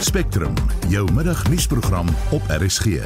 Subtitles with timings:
[0.00, 0.54] Spectrum,
[0.88, 2.84] jou middagnuusprogram op RSG.
[2.84, 3.04] 'n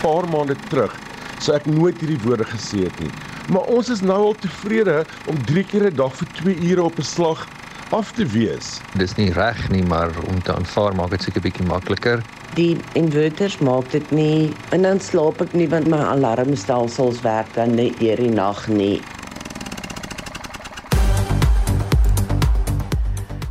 [0.00, 0.92] Paar maande terug
[1.38, 3.10] sou ek nooit hierdie woorde gesê het nie.
[3.48, 6.98] Maar ons is nou al tevrede om 3 keer 'n dag vir 2 ure op
[6.98, 7.48] 'n slag
[7.90, 8.80] af te wees.
[8.92, 12.22] Dis nie reg nie, maar om te aanvaar maak dit seker bietjie makliker.
[12.54, 17.74] Die inverters maak dit nie en dan slaap ek nie want my alarmstelsels werk dan
[17.74, 19.00] nie eer die nag nie.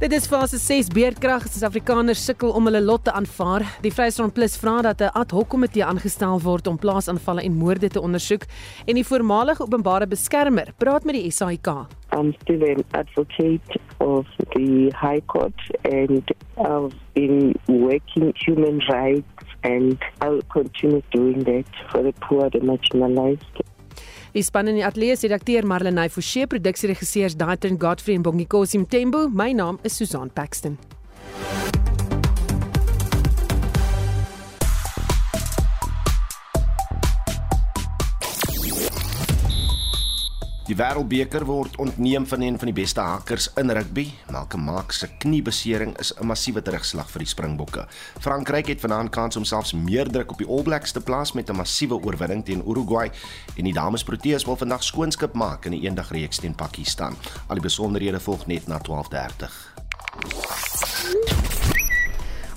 [0.06, 1.48] Dit is fase 6 beerdkrag.
[1.50, 3.63] Suid-Afrikaners sukkel om hulle lot te aanvaar.
[3.82, 7.90] Die Vryheidsfront Plus vra dat 'n ad hoc komitee aangestel word om plaasaanvalle en moorde
[7.90, 8.44] te ondersoek
[8.86, 11.68] en die voormalige openbare beskermer praat met die SAIK.
[12.13, 16.24] I'm still an advocate of the High Court and
[16.58, 23.74] I've been working human rights and I'll continue doing that for the poor and marginalized.
[24.35, 29.30] Die span in die ateljee se redakteur Marlenae Forsie, produksieregisseurs Daitrin Godfrey en Bongikosi Mtembu.
[29.31, 30.76] My naam is Susan Paxton.
[40.66, 44.08] Die Wêreldbeker word ontneem van een van die beste hakkers in rugby.
[44.34, 47.85] Malcolm Marx se kniebesering is 'n massiewe terugslag vir die Springbokke.
[48.20, 51.49] Frankryk het vanaand kans om selfs meer druk op die All Blacks te plaas met
[51.49, 53.12] 'n massiewe oorwinning teen Uruguay
[53.55, 57.16] en die dames Proteas wil vandag skoonskip maak in 'n eendagreeks teen Pakistan.
[57.48, 59.85] Al die besonderhede volg net na 12:30.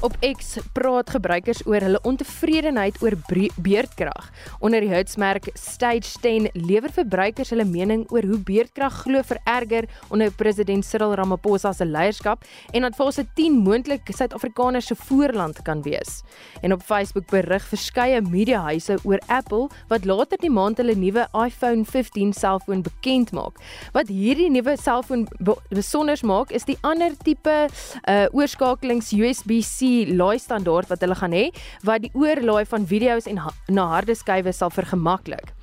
[0.00, 3.16] Op X praat gebruikers oor hulle ontevredenheid oor
[3.58, 4.28] beerdkrag.
[4.62, 10.30] Onder die hitsmerk Stage 10 lewer verbruikers hulle mening oor hoe beerdkrag glo vererger onder
[10.30, 16.22] president Cyril Ramaphosa se leierskap en dat fase 10 moontlik Suid-Afrikaners se voorland kan wees.
[16.62, 21.82] En op Facebook berig verskeie mediahuise oor Apple wat later die maand hulle nuwe iPhone
[21.82, 23.58] 15 selfoon bekend maak.
[23.98, 25.26] Wat hierdie nuwe selfoon
[25.74, 27.58] besonder maak is die ander tipe
[28.06, 31.48] uh oorskakelings USB-C laai standaard wat hulle gaan hê
[31.88, 35.54] wat die oorlaai van video's en ha na harde skywe sal vergemaklik.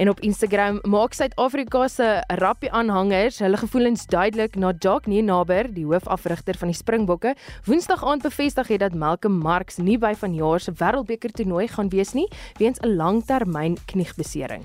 [0.00, 2.06] En op Instagram maak Suid-Afrika se
[2.40, 7.34] rappie aanhangers hulle gevoelens duidelik na Jacques Nienaber, die hoofafrigter van die Springbokke,
[7.66, 12.14] Woensdag aand bevestig het dat Malcolm Marx nie by vanjaar se Wêreldbeker toernooi gaan wees
[12.16, 14.64] nie weens 'n langtermyn kniegbesering.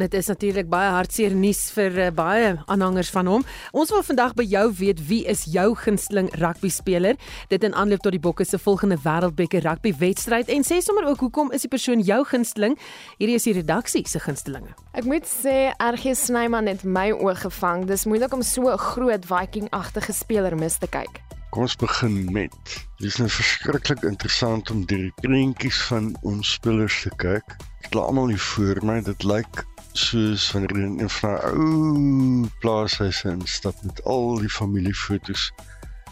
[0.00, 3.42] En dit is natuurlik baie hartseer nuus vir uh, baie aanhangers van hom.
[3.76, 7.18] Ons wil vandag by jou weet wie is jou gunsteling rugby speler?
[7.52, 11.20] Dit in aanloop tot die Bokke se volgende Wêreldbeker rugby wedstryd en sê sommer ook
[11.26, 12.78] hoekom is die persoon jou gunsteling?
[13.18, 14.72] Hierdie is die redaksie se gunstelinge.
[14.96, 17.84] Ek moet sê RG Snyman het my oog gevang.
[17.90, 21.20] Dis moeilik om so 'n groot Viking-agtige speler mis te kyk.
[21.50, 22.56] Kom ons begin met.
[22.96, 27.56] Dit is nou verskriklik interessant om die prentjies van ons spelers te kyk.
[27.82, 29.00] Dit lê almal hier voor my.
[29.02, 31.10] Dit lyk soos wanneer jy in 'n
[31.50, 35.52] ou plaashuis instap met al die familiefoto's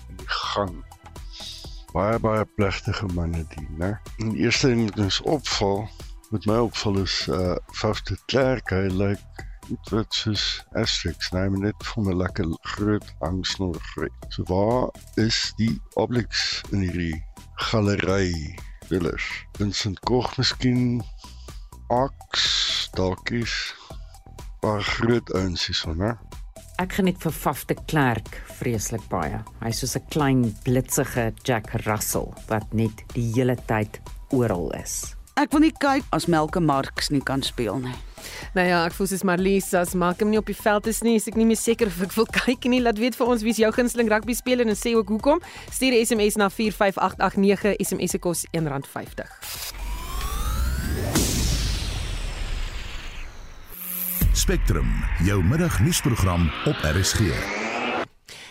[0.08, 0.84] in die gang.
[1.92, 3.98] Baie baie plegtige manne die, né?
[4.18, 5.88] En die eerste ding wat ons opval,
[6.30, 11.60] met my opval is uh Fauste Klerk, hy lyk dit wat soos Asterix, nee, maar
[11.60, 14.26] net van 'n lekker groot angsnor groot.
[14.28, 17.24] So waar is die objects in hierdie
[17.54, 18.58] galery?
[18.88, 19.44] Willers.
[19.52, 21.02] Vincent Koch miskien
[21.88, 23.74] Ox, dalkies
[24.62, 26.16] paar groot ouens hierson, né?
[26.78, 29.40] Ek geniet vir Fafte Klerk vreeslik baie.
[29.62, 34.00] Hy's soos 'n klein blitsige Jack Russell wat net die hele tyd
[34.30, 35.16] oral is.
[35.38, 37.94] Ek wil nie kyk as Melke Marx nie kan speel nie.
[38.54, 41.28] Nou ja, ek voel soos Marlies as Malcolm nie op die veld is nie, is
[41.30, 42.80] ek nie meer seker of ek wil kyk nie.
[42.82, 45.38] Laat weet vir ons wie's jou gunsteling rugby speler en sê ook hoekom.
[45.70, 49.26] Stuur 'n SMS na 45889, SMS se kos R1.50.
[54.48, 54.88] Spectrum,
[55.26, 57.18] jou middagnuusprogram op RSG.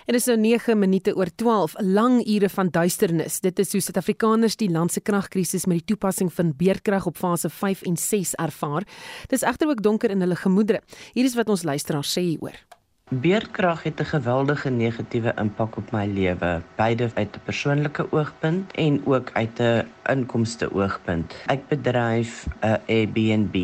[0.06, 3.40] Dit is nou 9 minute oor 12, lang ure van duisternis.
[3.42, 7.50] Dit is hoe Suid-Afrikaners die land se kragkrisis met die toepassing van beerdkrag op fase
[7.50, 8.86] 5 en 6 ervaar.
[9.34, 10.86] Dis egter ook donker in hulle gemoedere.
[11.18, 12.62] Hier is wat ons luisteraars sê hieroor.
[13.10, 19.02] Beerdkrag het 'n geweldige negatiewe impak op my lewe, beide uit 'n persoonlike oogpunt en
[19.06, 21.36] ook uit 'n inkomste oogpunt.
[21.46, 23.56] Ek bedryf 'n Airbnb.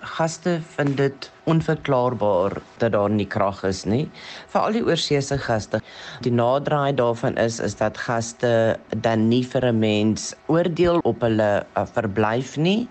[0.00, 4.10] Gaste vind dit onverklaarbaar dat daar nie krag is nie
[4.48, 5.80] vir al die oorseese gaste.
[6.20, 11.66] Die naderdraai daarvan is is dat gaste dan nie vir 'n mens oordeel op hulle
[11.76, 12.88] uh, verblyf nie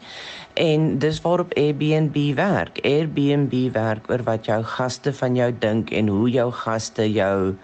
[0.60, 2.80] en dis waarop Airbnb werk.
[2.84, 7.56] Airbnb werk oor wat jou gaste van jou dink en hoe jou gaste jou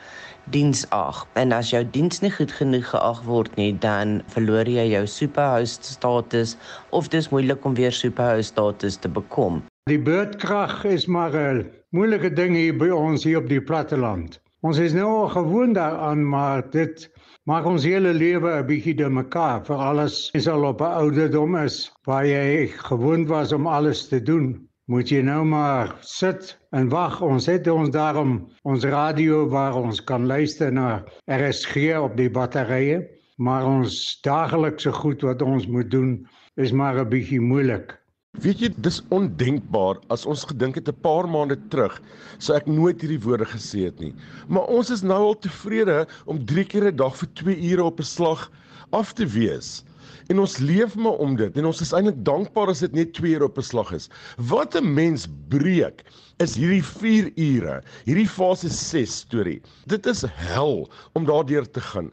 [0.55, 1.25] diens ag.
[1.35, 5.89] En as jou diens nie goed genoeg geag word nie, dan verloor jy jou superhost
[5.97, 6.55] status
[6.95, 9.59] of dis moeilik om weer superhost status te bekom.
[9.91, 14.39] Die beurtkrag is maar 'n moeilike ding hier by ons hier op die platteland.
[14.61, 17.09] Ons is nou al gewoond daaraan, maar dit
[17.45, 21.57] maak ons hele lewe 'n bietjie de mekaar, veral as jy al op 'n ouderdom
[21.61, 24.67] is waar jy gewoond was om alles te doen.
[24.87, 27.21] Moet jy nou maar sit en wag.
[27.21, 33.05] Ons het ons daarom ons radio waar ons kan luister na RSG op die batterye,
[33.37, 38.04] maar ons daaglikse goed wat ons moet doen is maar 'n bietjie moeilik.
[38.43, 42.01] Weet jy, dis ondenkbaar as ons gedink het 'n paar maande terug
[42.37, 44.13] sou ek nooit hierdie woorde gesê het nie.
[44.47, 47.99] Maar ons is nou al tevrede om 3 keer 'n dag vir 2 ure op
[47.99, 48.51] 'n slag
[48.91, 49.83] af te wees.
[50.27, 53.35] En ons leef maar om dit en ons is eintlik dankbaar as dit net 2
[53.35, 54.09] ure op 'n slag is.
[54.37, 56.03] Wat 'n mens breek
[56.39, 59.61] is hierdie 4 ure, hierdie fase 6 storie.
[59.87, 62.11] Dit is hel om daardeur te gaan.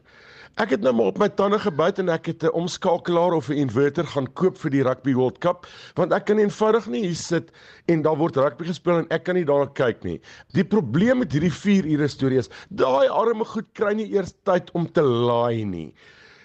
[0.61, 3.57] Ek het nou maar op my tande gebyt en ek het 'n omskakelaar of 'n
[3.57, 5.65] inverter gaan koop vir die Rugby World Cup
[5.95, 7.49] want ek kan eenvoudig nie hier sit
[7.87, 10.21] en daar word rugby gespeel en ek kan nie daarna kyk nie.
[10.53, 14.69] Die probleem met hierdie 4 ure storie is daai arme goed kry nie eers tyd
[14.73, 15.93] om te laai nie.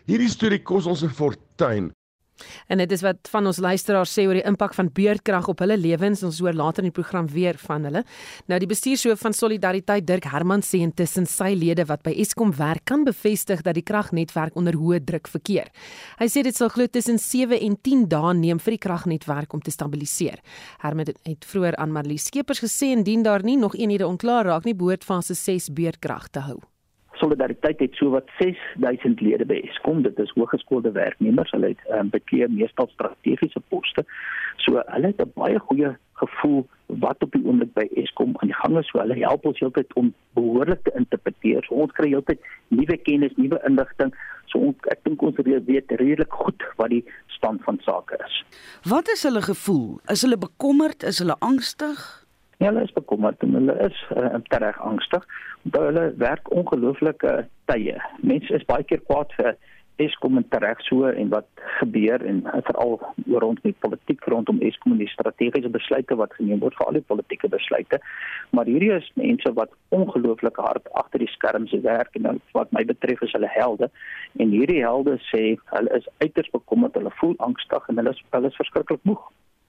[0.06, 1.92] Hierdie storie kos ons 'n fortuin.
[2.68, 5.76] En dit is wat van ons luisteraars sê oor die impak van beurtkrag op hulle
[5.78, 6.22] lewens.
[6.26, 8.04] Ons hoor later in die program weer van hulle.
[8.50, 12.86] Nou die bestuurshoof van Solidariteit Dirk Herman sê intussen sy lede wat by Eskom werk
[12.88, 15.72] kan bevestig dat die kragnetwerk onder hoë druk verkeer.
[16.20, 19.62] Hy sê dit sal glo tussen 7 en 10 dae neem vir die kragnetwerk om
[19.64, 20.40] te stabiliseer.
[20.82, 24.76] Herman het vroeër aan Marlie Skeepers gesê indien daar nie nog eenhede onklaar raak nie,
[24.78, 26.60] behoort fase 6 beurtkrag te hou.
[27.18, 30.02] Solidariteit het so wat 6000 lede by Eskom.
[30.02, 31.50] Dit is hoëgeskoolde werknemers.
[31.50, 34.04] Hulle het um, bekleed meestal strategiese poste.
[34.64, 38.60] So hulle het 'n baie goeie gevoel wat op die oomblik by Eskom aan die
[38.60, 38.88] gang is.
[38.90, 41.64] So hulle help ons heeltyd om behoorlik te interpreteer.
[41.64, 44.14] So ons kry heeltyd nuwe kennis, nuwe inligting.
[44.46, 48.44] So ons ek dink ons weet redelik goed wat die stand van sake is.
[48.82, 50.00] Wat is hulle gevoel?
[50.06, 51.02] Is hulle bekommerd?
[51.02, 52.27] Is hulle angstig?
[52.58, 55.26] Ja, hulle is bekommerd en hulle is uh, tereg angstig.
[55.62, 57.34] Want hulle werk ongelooflike
[57.70, 57.94] tye.
[58.26, 59.52] Mense is baie keer kwaad vir
[60.02, 61.46] Eskom en tereg so en wat
[61.78, 66.58] gebeur en uh, veral rondom die politiek rondom Eskom en die strategiese besluite wat geneem
[66.66, 68.02] word vir al die politieke besluite.
[68.50, 73.22] Maar hierdie is mense wat ongelooflik hard agter die skerms werk en wat my betref
[73.26, 73.90] is hulle helde.
[74.42, 75.44] En hierdie helde sê
[75.78, 79.22] hulle is uiters bekommerd, hulle voel angstig en hulle is hulle is verskriklik moeg.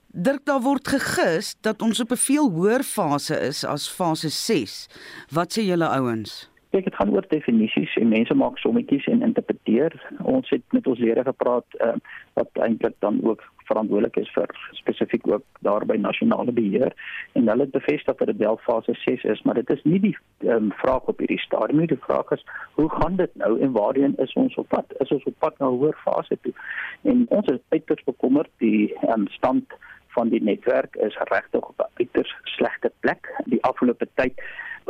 [0.09, 4.89] Dirk daar word gegis dat ons op 'n veel hoër fase is as fase 6.
[5.29, 6.49] Wat sê julle ouens?
[6.71, 9.93] Kyk, dit gaan oor definisies en mense maak sommetjies en interpreteer.
[10.23, 11.93] Ons het met ons lede gepraat uh,
[12.33, 16.93] wat eintlik dan ook verantwoordelik is vir spesifiek ook daarby nasionale beheer
[17.33, 20.17] en hulle het bevestig dat dit wel fase 6 is, maar dit is nie die
[20.39, 21.87] um, vraag op hierdie stadium nie.
[21.87, 24.85] Die vraag is, hoe gaan dit nou en waarheen is ons op pad?
[24.99, 26.53] Is ons op pad na 'n hoër fase toe?
[27.01, 29.73] En ons is uiters bekommerd die um, stand
[30.15, 33.41] van die netwerk is regtig op 'n uiters slegte plek.
[33.45, 34.33] Die afgelope tyd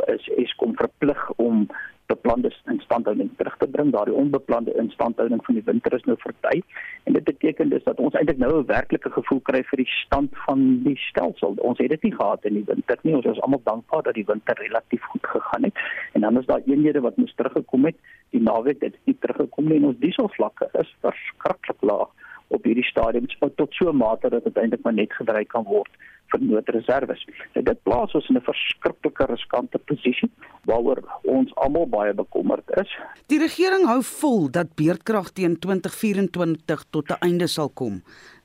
[0.06, 1.68] is Eskom verplig om
[2.06, 3.92] beplande instandhouding terug te bring.
[3.92, 6.62] Daardie onbeplande instandhouding van die winter is nou verby
[7.08, 10.30] en dit beteken dus dat ons eintlik nou 'n werklike gevoel kry vir die stand
[10.46, 11.54] van die stelsel.
[11.70, 13.14] Ons het dit nie gehad in die winter nie.
[13.14, 15.74] Ons is almal dankbaar dat die winter relatief goed gegaan het.
[16.12, 17.96] En dan is daar eenhede wat moes teruggekom het.
[18.30, 22.10] Die naweek het nie teruggekom nie en ons dieselvlakke is verskriklik laag
[22.50, 23.26] op hierdie stadium
[23.56, 25.92] tot so 'n mate dat dit eintlik maar net gebruik kan word
[26.30, 27.24] vir noodreserves.
[27.54, 30.30] Nou dit plaas ons in 'n verskriklike riskante posisie
[30.64, 32.90] waaroor ons almal baie bekommerd is.
[33.26, 38.02] Die regering hou vol dat beerdkrag teen 2024 tot 'n einde sal kom.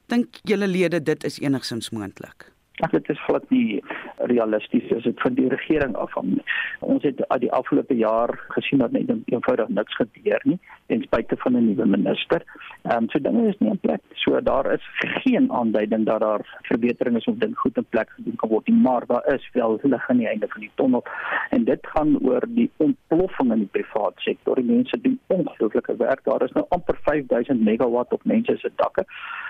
[0.08, 2.55] Dink julle lede dit is enigsins moontlik?
[2.84, 3.84] Ag dit is glad nie
[4.18, 6.34] realisties as dit van die regering afhang.
[6.80, 10.60] Ons het uit die afgelope jaar gesien dat net eenvoudig niks gebeur nie
[10.92, 12.44] ten spyte van 'n nuwe minister.
[12.84, 14.02] Ehm um, so dinge is nie in plek.
[14.14, 18.36] So daar is geen aanduiding dat daar verbetering is of ding goed in plek gedoen
[18.36, 21.04] kan word nie, maar daar is wel lig aan die einde van die tonnel
[21.50, 24.56] en dit gaan oor die ontploffing in die private sektor.
[24.56, 26.24] Die mense doen ongelooflike werk.
[26.24, 29.06] Daar is nou amper 5000 megawatt op mense se dakke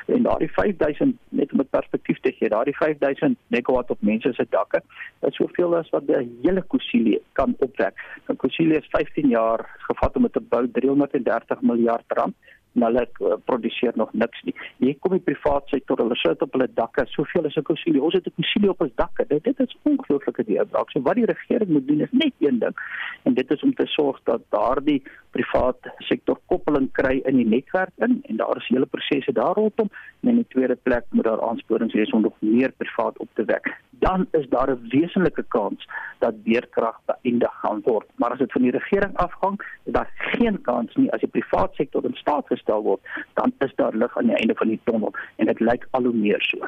[0.05, 4.33] en daardie 5000 net om 'n perspektief te gee, daardie 5000 1000 megawatt op mense
[4.33, 4.81] se dakke.
[5.27, 7.93] Is soveel as wat die hele Kusile kan opwek.
[8.27, 12.35] Nou Kusile is 15 jaar gevat om dit te bou, 330 miljard rand
[12.75, 14.55] en hulle uh, produseer nog niks nie.
[14.77, 18.01] Hier kom die private sektor, hulle sit op hulle dakke, soveel as 'n Kusile.
[18.01, 19.25] Ons het 'n Kusile op ons dakke.
[19.27, 20.91] Dit, dit is ongelooflike deurbraak.
[20.91, 22.75] So wat die regering moet doen is net een ding
[23.24, 25.01] en dit is om te sorg dat daardie
[25.36, 29.89] private sektor koppeling kry in die netwerk in en daar is hele prosesse daar rondom
[30.22, 33.46] en in die tweede plek moet daar aansporings wees om nog meer privaat op te
[33.51, 33.72] wek
[34.05, 35.88] dan is daar 'n wesenlike kans
[36.20, 40.62] dat beerkrag beëindig gaan word maar as dit van die regering afhang is daar geen
[40.62, 43.01] kans nie as die private sektor in staat gestel word
[43.34, 46.13] dan is daar lig aan die einde van die tonnel en dit lyk al hoe
[46.13, 46.67] meer so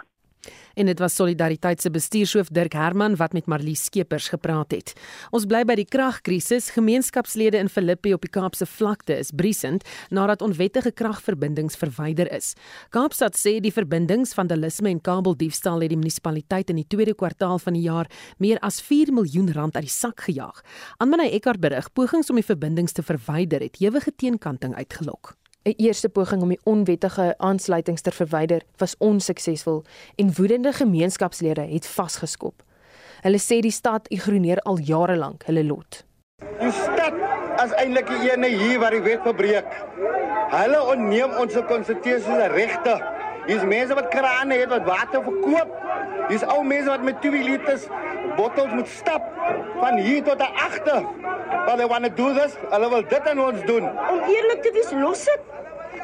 [0.78, 4.94] En dit was Solidariteit se bestuurshoof Dirk Herman wat met Marlies Skeepers gepraat het.
[5.34, 6.70] Ons bly by die kragkrisis.
[6.76, 12.54] Gemeenskapslede in Philippi op die Kaapse vlakte is briesend nadat onwettige kragverbindings verwyder is.
[12.94, 17.58] Kaapstad sê die verbindings van vandalisme en kabeldiefstal het die munisipaliteit in die tweede kwartaal
[17.60, 20.62] van die jaar meer as 4 miljoen rand uit die sak gejaag.
[21.02, 25.34] Aanmanay Eckart berig, pogings om die verbindings te verwyder het ewige teenkanting uitgelok.
[25.68, 29.84] 'n Eerste poging om die onwettige aansluitings te verwyder was onsuksesvol
[30.16, 32.64] en woedende gemeenskapslede het vasgeskop.
[33.22, 36.06] Hulle sê die stad ignoreer al jare lank hulle lot.
[36.60, 37.14] Die stad
[37.66, 39.68] is eintlik die ene hier waar die wet verbreek.
[40.56, 42.96] Hulle onneem ons konstitusionele regte
[43.48, 45.76] Hier's mense wat krane het wat water verkoop.
[46.28, 47.86] Hier's ou mense wat met 2 liters
[48.36, 49.30] bottels moet stap
[49.80, 51.06] van hier tot daar agter.
[51.66, 52.56] But they want to do this.
[52.70, 53.84] Hulle wil dit aan ons doen.
[53.84, 55.42] Om eerlik te wees, los dit.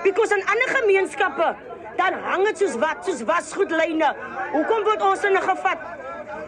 [0.03, 1.55] Because in ander gemeenskappe
[1.97, 4.09] dan hang dit soos wat, soos wasgoedlyne.
[4.53, 5.81] Hoekom word ons in 'n gevat?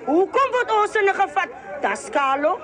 [0.06, 1.52] Hoekom word ons in 'n gevat?
[1.82, 2.60] Das skalo.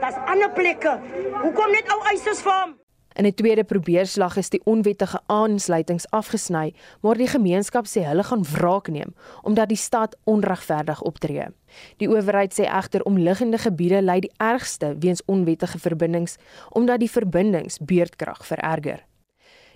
[0.00, 1.00] Das ander plekke.
[1.42, 2.78] Hoekom net ou eisers vir hom?
[3.14, 8.44] In 'n tweede probeerslag is die onwettige aansluitings afgesny, maar die gemeenskap sê hulle gaan
[8.44, 11.46] wraak neem omdat die stad onregverdig optree.
[12.00, 16.38] Die owerheid sê egter omliggende gebiede ly die ergste weens onwettige verbindings
[16.70, 19.02] omdat die verbindings beurtkrag vererger.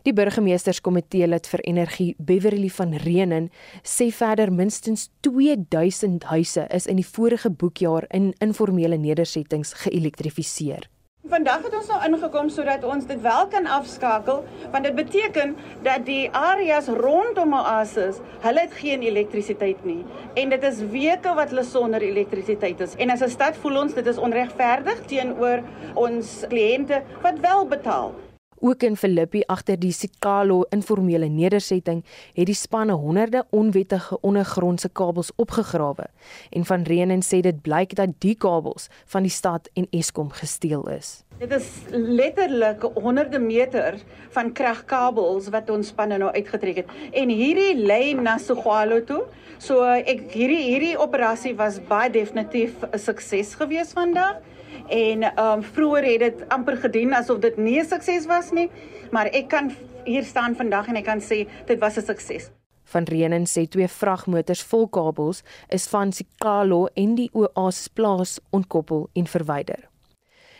[0.06, 3.48] Die burgemeesterskomitee lid vir energie Beverly van Reenen
[3.82, 10.86] sê verder minstens 2000 huise is in die vorige boekjaar in informele nedersettings geelektrifiseer.
[11.26, 16.04] Vandag het ons nou ingekom sodat ons dit wel kan afskakel want dit beteken dat
[16.06, 20.04] die areas rondom Oasis, hulle het geen elektrisiteit nie
[20.38, 22.94] en dit is weke wat hulle sonder elektrisiteit is.
[23.02, 28.14] En as 'n stad voel ons dit is onregverdig teenoor ons kliënte wat wel betaal.
[28.60, 32.00] Ook in Filippi agter die Sikalo informele nedersetting
[32.34, 36.06] het die spanne honderde onwettige ondergrondse kabels opgegrawe
[36.50, 40.88] en van Renen sê dit blyk dat die kabels van die stad en Eskom gesteel
[40.88, 41.20] is.
[41.36, 44.00] Dit is letterlik honderde meter
[44.32, 49.26] van kragkabels wat ons spanne nou uitgetrek het en hierdie lê na Sogwalo toe.
[49.58, 54.40] So ek hierdie hierdie operasie was baie definitief 'n sukses gewees vandag
[54.88, 58.70] en ehm um, vroeër het dit amper gedien asof dit nie 'n sukses was nie,
[59.10, 59.72] maar ek kan
[60.04, 62.50] hier staan vandag en ek kan sê dit was 'n sukses.
[62.84, 69.08] Van Renen sê twee vragmotors vol kabels is van Sikalo en die Oasis plaas ontkoppel
[69.12, 69.88] en verwyder.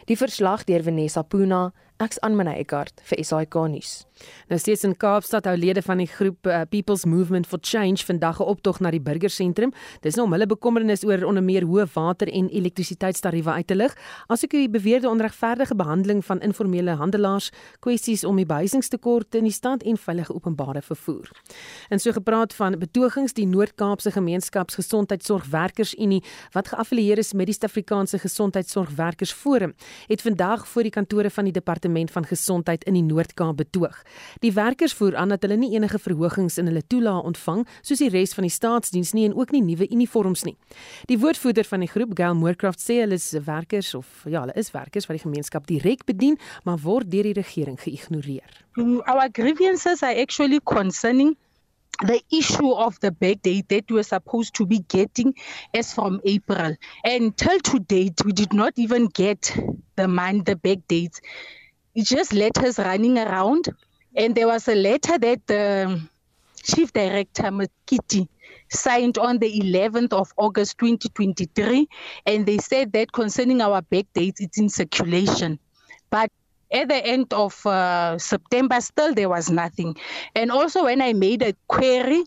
[0.07, 4.05] Die verslag deur Vanessa Puna Ek's aan my Eckart vir SAK nuus.
[4.49, 8.41] Nou steeds in Kaapstad hou lede van die groep uh, People's Movement for Change vandag
[8.41, 9.73] 'n optog na die burgersentrum.
[10.01, 13.97] Dis nou om hulle bekommernis oor onder meer hoë water en elektrisiteitstariewe uit te lig,
[14.27, 19.83] asook die beweerde onregverdige behandeling van informele handelaars, kwessies om die behuisingstekorte in die stad
[19.83, 21.31] en veilige openbare vervoer.
[21.89, 29.75] En so gepraat van betogings die Noord-Kaapse Gemeenskapsgesondheidsorgwerkersunie wat geaffilieer is met die Suid-Afrikaanse Gesondheidsorgwerkersforum,
[30.07, 34.06] het vandag voor die kantore van die departement van gesondheid in die Noord-Kaap betoog.
[34.45, 38.11] Die werkers voer aan dat hulle nie enige verhogings in hulle toelaa ontvang soos die
[38.13, 40.57] res van die staatsdiens nie en ook nie nuwe uniforms nie.
[41.11, 44.71] Die woordvoerder van die groep, Gail Moorcraft, sê hulle is werkers of ja, hulle is
[44.75, 48.63] werkers wat die gemeenskap direk bedien, maar word deur die regering geïgnoreer.
[48.77, 51.37] Our grievances are actually concerning
[52.03, 55.35] the issue of the back date that we were supposed to be getting
[55.75, 56.77] as from April.
[57.05, 59.57] And till to date, we did not even get
[59.97, 61.21] the month, the back dates.
[61.95, 63.69] It's just letters running around.
[64.17, 66.01] And there was a letter that the
[66.63, 68.29] Chief Director, Makiti,
[68.71, 71.87] signed on the 11th of August 2023.
[72.25, 75.59] And they said that concerning our back dates, it's in circulation.
[76.11, 76.31] But
[76.73, 79.97] at the end of uh, September, still there was nothing.
[80.35, 82.25] And also, when I made a query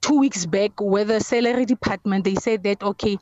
[0.00, 3.18] two weeks back with the salary department, they said that, okay,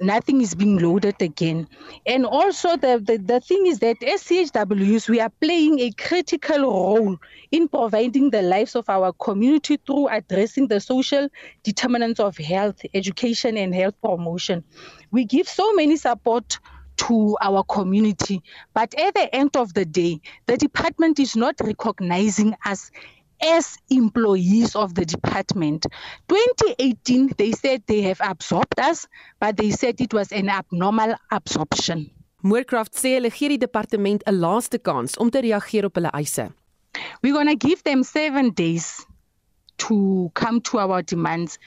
[0.00, 1.68] nothing is being loaded again.
[2.06, 6.60] And also, the, the, the thing is that as CHWs, we are playing a critical
[6.62, 7.16] role
[7.50, 11.28] in providing the lives of our community through addressing the social
[11.62, 14.64] determinants of health, education, and health promotion.
[15.10, 16.58] We give so many support
[16.96, 18.42] to our community.
[18.74, 22.90] But at the end of the day, the department is not recognizing us
[23.42, 25.86] as employees of the department.
[26.28, 29.06] 2018, they said they have absorbed us,
[29.40, 32.10] but they said it was an abnormal absorption.
[32.42, 36.48] Moorcraft sê hulle gee die departement 'n laaste kans om te reageer op hulle eise.
[37.22, 39.06] We're going to give them 7 days
[39.78, 41.58] to come to our demands.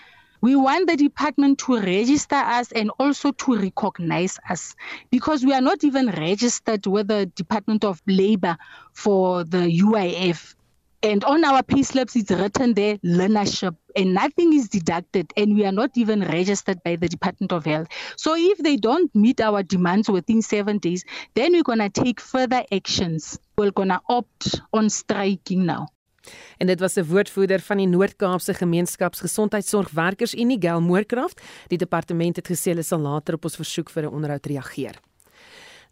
[0.42, 4.75] We want the department to register us and also to recognize us
[5.10, 8.58] because we are not even registered with the Department of Labor
[8.92, 10.56] for the UIF.
[11.03, 15.65] And on our pay slips, it's written there learnership, and nothing is deducted, and we
[15.65, 17.88] are not even registered by the Department of Health.
[18.15, 22.22] So if they don't meet our demands within seven days, then we're going to take
[22.22, 23.38] further actions.
[23.57, 25.88] We're going to opt on striking now.
[26.57, 31.41] En dit was 'n woordvoerder van die Noord-Kaapse Gemeenskapsgesondheidsorgwerkers Unie Gel Moorkraft.
[31.67, 34.95] Die departement het gesê hulle sal later op ons versoek vir 'n onderhoud reageer.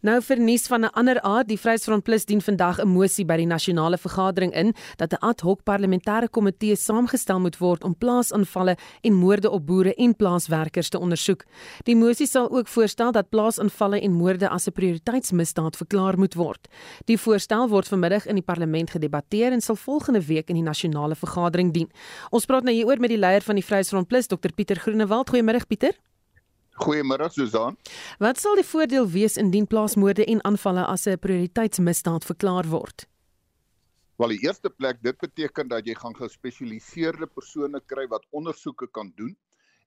[0.02, 3.36] Nou vir nuus van 'n ander aard, die Vryheidsfront Plus dien vandag 'n mosie by
[3.36, 9.12] die nasionale vergadering in dat 'n ad-hoc parlementêre komitee saamgestel moet word om plaasaanvalle en
[9.12, 11.44] moorde op boere en plaaswerkers te ondersoek.
[11.84, 16.68] Die mosie sal ook voorstel dat plaasaanvalle en moorde as 'n prioriteitsmisdaad verklaar moet word.
[17.04, 21.14] Die voorstel word vanmiddag in die parlement gedebatteer en sal volgende week in die nasionale
[21.14, 21.90] vergadering dien.
[22.30, 25.30] Ons praat nou hieroor met die leier van die Vryheidsfront Plus, Dr Pieter Groenewald.
[25.30, 26.11] Goeiemôre Pieter.
[26.80, 27.76] Goeiemôre Susan.
[28.18, 33.06] Wat sal die voordeel wees indien plaasmoorde en aanvalle as 'n prioriteitsmisdaad verklaar word?
[34.16, 39.12] Wel, die eerste plek, dit beteken dat jy gaan gespesialiseerde persone kry wat ondersoeke kan
[39.16, 39.36] doen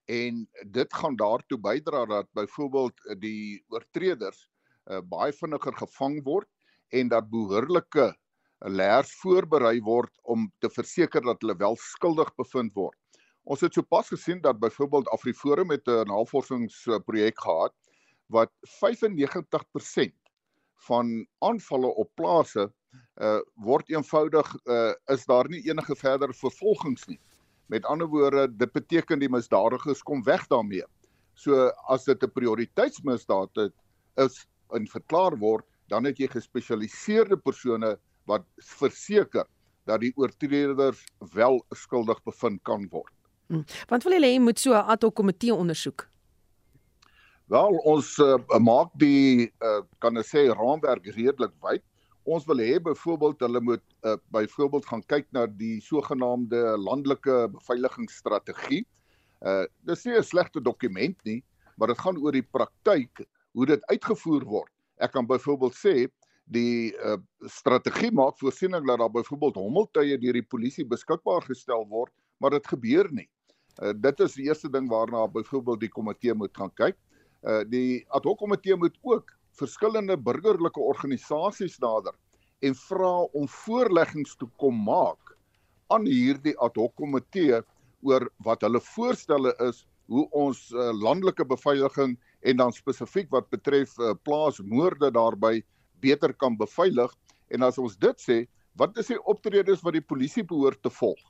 [0.06, 4.48] en dit gaan daartoe bydra dat byvoorbeeld die oortreders
[4.90, 6.48] uh, baie vinniger gevang word
[6.94, 8.14] en dat behoorlike
[8.60, 12.98] leers voorberei word om te verseker dat hulle wel skuldig bevind word.
[13.46, 17.74] Ons het sopas gesien dat byvoorbeeld Afriforum met 'n navorsingsprojek gehad
[18.26, 20.14] wat 95%
[20.88, 22.72] van aanvalle op plase
[23.22, 27.20] uh word eenvoudig uh is daar nie enige verdere vervolgings nie.
[27.66, 30.84] Met ander woorde, dit beteken die misdadigers kom weg daarmee.
[31.34, 33.74] So as dit 'n prioriteitsmisdaad het,
[34.16, 39.46] is in verklaar word, dan het jy gespesialiseerde persone wat verseker
[39.84, 43.15] dat die oortreders wel skuldig bevind kan word.
[43.46, 43.62] Hm.
[43.88, 46.08] Want wil hulle hê moet so 'n ad hoc komitee ondersoek?
[47.46, 51.82] Wel, ons uh, maak die uh, kan ek sê raamwerk redelik wyd.
[52.26, 58.82] Ons wil hê byvoorbeeld hulle moet uh, byvoorbeeld gaan kyk na die sogenaamde landelike beveiligingsstrategie.
[59.46, 61.44] Uh dis nie 'n slegte dokument nie,
[61.76, 63.22] maar dit gaan oor die praktyk
[63.52, 64.72] hoe dit uitgevoer word.
[64.98, 66.08] Ek kan byvoorbeeld sê
[66.50, 72.12] die uh, strategie maak voorsiening dat daar byvoorbeeld hommeltuie deur die polisie beskikbaar gestel word,
[72.38, 73.28] maar dit gebeur nie.
[73.82, 76.96] Uh, dit is die eerste ding waarna byvoorbeeld die komitee moet gaan kyk.
[77.44, 82.14] Uh die ad hoc komitee moet ook verskillende burgerlike organisasies nader
[82.64, 85.36] en vra om voorleggings te kom maak
[85.92, 87.60] aan hierdie ad hoc komitee
[88.06, 93.96] oor wat hulle voorstelle is hoe ons uh, landelike beveiliging en dan spesifiek wat betref
[93.98, 95.62] uh, plaasmoorde daarbey
[96.04, 97.12] beter kan beveilig
[97.54, 98.42] en as ons dit sê
[98.80, 101.20] wat is die optredes wat die polisie behoort te volg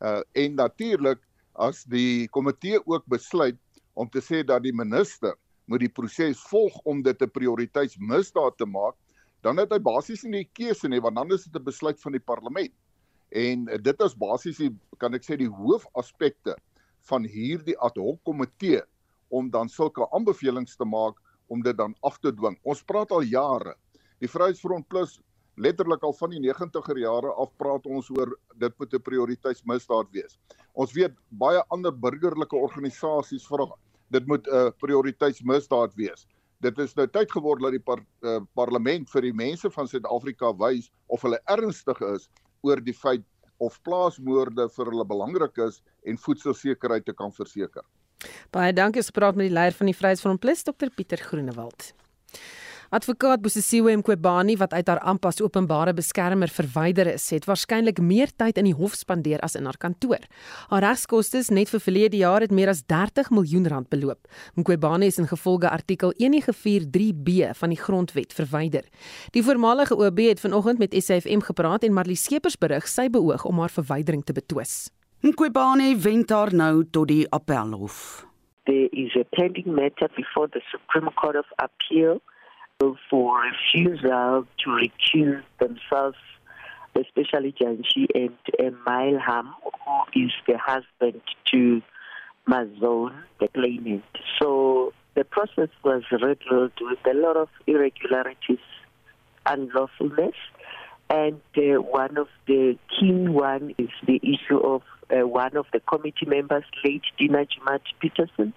[0.00, 1.20] uh en natuurlik
[1.60, 3.58] as die komitee ook besluit
[3.94, 5.36] om te sê dat die minister
[5.70, 8.96] moet die proses volg om dit 'n prioriteitsmisdaad te maak,
[9.42, 12.12] dan het hy basies nie 'n keuse nie want dan is dit 'n besluit van
[12.12, 12.72] die parlement.
[13.30, 16.56] En dit is basies die kan ek sê die hoofaspekte
[17.08, 18.82] van hierdie ad hoc komitee
[19.30, 21.14] om dan sulke aanbevelings te maak
[21.48, 22.58] om dit dan af te dwing.
[22.62, 23.74] Ons praat al jare.
[24.20, 25.20] Die Vryheidsfront Plus
[25.60, 30.38] letterlik al van die 90er jare af praat ons oor dit moet 'n prioriteitsmisdaad wees.
[30.72, 33.68] Ons weet baie ander burgerlike organisasies vra
[34.10, 36.26] dit moet 'n prioriteitsmisdaad wees.
[36.60, 40.52] Dit is nou tyd geword dat die par, uh, parlement vir die mense van Suid-Afrika
[40.56, 42.28] wys of hulle ernstig is
[42.62, 43.24] oor die feit
[43.58, 47.84] of plaasmoorde vir hulle belangrik is en voedselsekerheid te kan verseker.
[48.52, 51.92] Baie dankie, ons praat met die leier van die Vryheidsfront Plus, Dr Pieter Groenewald.
[52.90, 58.56] Advokaat Bosisiwe Mqobani wat uit haar ampas openbare beskermer verwyder is, het waarskynlik meer tyd
[58.58, 60.24] in die hof spandeer as in haar kantoor.
[60.72, 64.26] Haar regskoste net vir verlede jaar het meer as 30 miljoen rand beloop.
[64.58, 68.82] Mqobani is in gevolge artikel 143B van die grondwet verwyder.
[69.38, 73.62] Die voormalige OB het vanoggend met SAFM gepraat en Marlie Skeepers berig sy beoog om
[73.62, 74.90] haar verwydering te betwis.
[75.22, 78.26] Mqobani wend haar nou tot die appelhof.
[78.66, 82.18] There is a pending matter before the Supreme Court of Appeal
[83.10, 86.16] for refusal to recuse themselves,
[86.94, 91.20] especially Janshi and uh, Milham, who is the husband
[91.52, 91.82] to
[92.48, 94.04] Mazone, the claimant.
[94.40, 98.58] So the process was riddled with a lot of irregularities,
[99.46, 100.34] unlawfulness,
[101.08, 105.80] and uh, one of the key one is the issue of uh, one of the
[105.80, 108.54] committee members, late Dina Jumat Peterson,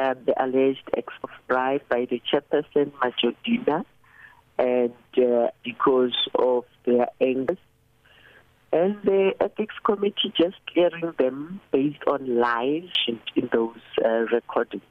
[0.00, 3.84] um, the alleged ex of bride by the chairperson Majodina,
[4.58, 7.56] and uh, because of their anger.
[8.72, 14.82] And the ethics committee just clearing them based on lies in, in those uh, recordings.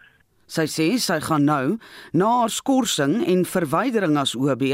[0.51, 1.77] Sy sê sy gaan nou
[2.11, 4.65] na haar skorsing en verwydering as OB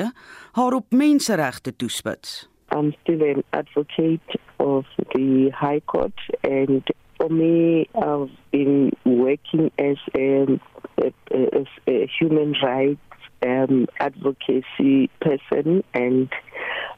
[0.57, 2.47] haar op menseregte toespits.
[2.73, 6.81] I'm still an advocate of the High Court, and
[7.17, 10.59] for me, I've been working as a,
[11.03, 12.99] as a human rights
[13.45, 16.29] um, advocacy person, and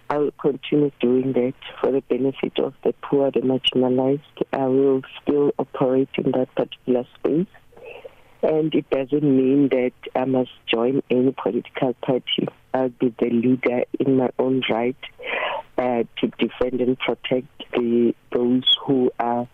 [0.09, 4.21] I'll continue doing that for the benefit of the poor, the marginalized.
[4.53, 7.47] I will still operate in that particular space.
[8.41, 12.47] And it doesn't mean that I must join any political party.
[12.73, 14.95] I'll be the leader in my own right
[15.77, 19.47] uh, to defend and protect the, those who are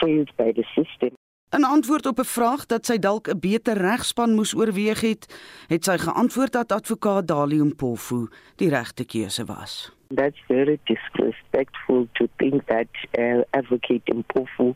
[0.00, 1.12] failed by the system.
[1.56, 5.22] In antwoord op 'n vraag dat sy dalk 'n beter regspan moes oorweeg het,
[5.66, 9.92] het sy geantwoord dat advokaat Dali Mpofu die regte keuse was.
[10.14, 14.74] That's very disrespectful to think that uh, advocate Mpofu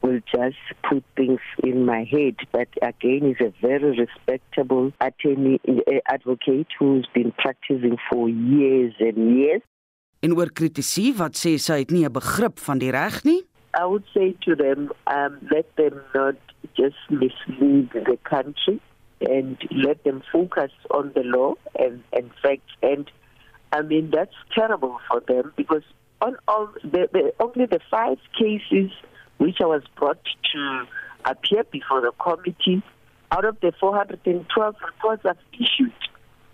[0.00, 2.34] will just put things in my head.
[2.50, 9.36] But again, he's a very respectable attorney, uh, advocate who's been practicing for years and
[9.38, 9.62] years.
[10.20, 13.45] En oor kritisie wat sê sy het nie 'n begrip van die reg nie.
[13.76, 16.36] I would say to them, um, let them not
[16.76, 18.80] just mislead the country
[19.20, 22.72] and let them focus on the law and, and facts.
[22.82, 23.10] And
[23.72, 25.82] I mean, that's terrible for them because
[26.22, 28.90] on all the, the, only the five cases
[29.36, 30.84] which I was brought to
[31.26, 32.82] appear before the committee,
[33.30, 35.92] out of the 412 reports I've issued.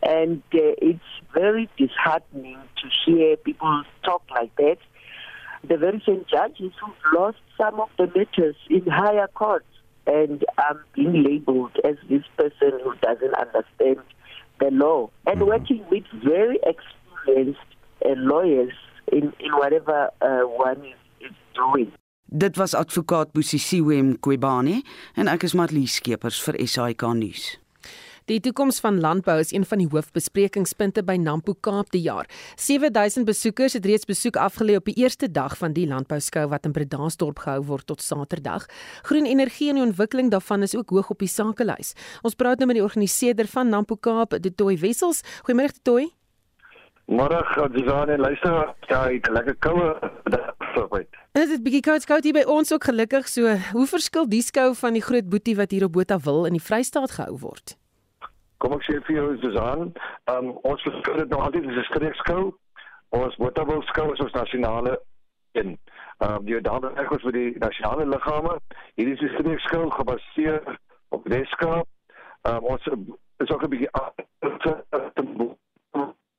[0.03, 1.01] And uh, it's
[1.33, 4.79] very disheartening to hear people talk like that
[5.69, 9.67] the very same judges who've lost some of the matters in higher courts
[10.07, 13.99] and um, being labeled as this person who doesn't understand
[14.59, 15.49] the law and mm-hmm.
[15.49, 17.61] working with very experienced
[18.05, 18.73] uh, lawyers
[19.13, 21.93] in, in whatever uh, one is, is doing.
[22.35, 24.81] Dit was advokaat Busisiwe Mqobane
[25.15, 27.62] en ek is Marlies Skeepers vir SAK nuus.
[28.31, 32.29] Die toekoms van landbou is een van die hoofbesprekingspunte by Nampo Kaap die jaar.
[32.55, 36.73] 7000 besoekers het reeds besoek afgelê op die eerste dag van die landbouskou wat in
[36.77, 38.69] Bredasdorp gehou word tot Saterdag.
[39.03, 41.95] Groen energie en die ontwikkeling daarvan is ook hoog op die sakelys.
[42.23, 45.25] Ons praat nou met die organiseerder van Nampo Kaap, Detoy Wessels.
[45.43, 46.13] Goeiemôre Detoy.
[47.11, 49.95] Môre, Gadzane, luister, ja, ek lekker koue
[50.31, 50.53] dag.
[51.33, 53.51] Dit is bietjie koud koud hier by ons ook gelukkig so.
[53.73, 57.17] Hoe verskil die skou van die groot boetie wat hier op Botawil in die Vrystaat
[57.19, 57.77] gehou word?
[58.63, 59.89] Kom ek sê vir jou Susan,
[60.31, 62.53] um, ons verskil dit nou altyd is 'n streekskou.
[63.19, 64.99] Ons Botawil skou is ons nasionale
[65.59, 65.79] een.
[66.23, 68.55] Ehm um, die daar is ons vir die nasionale liggame.
[68.97, 70.79] Hierdie is 'n streekskou gebaseer
[71.11, 71.89] op Weskaap.
[72.47, 72.87] Ehm um, ons
[73.43, 73.91] is ook 'n bietjie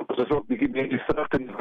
[0.07, 1.51] Dit is ook bietjie meer gestigte in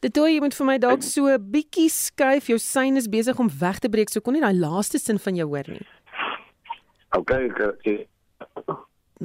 [0.00, 2.46] Dit toe jy moet vir my dalk so 'n bietjie skuif.
[2.46, 4.08] Jou sein is besig om weg te breek.
[4.08, 5.86] So kon nie daai laaste sin van jou hoor nie.
[7.16, 8.06] Okay, okay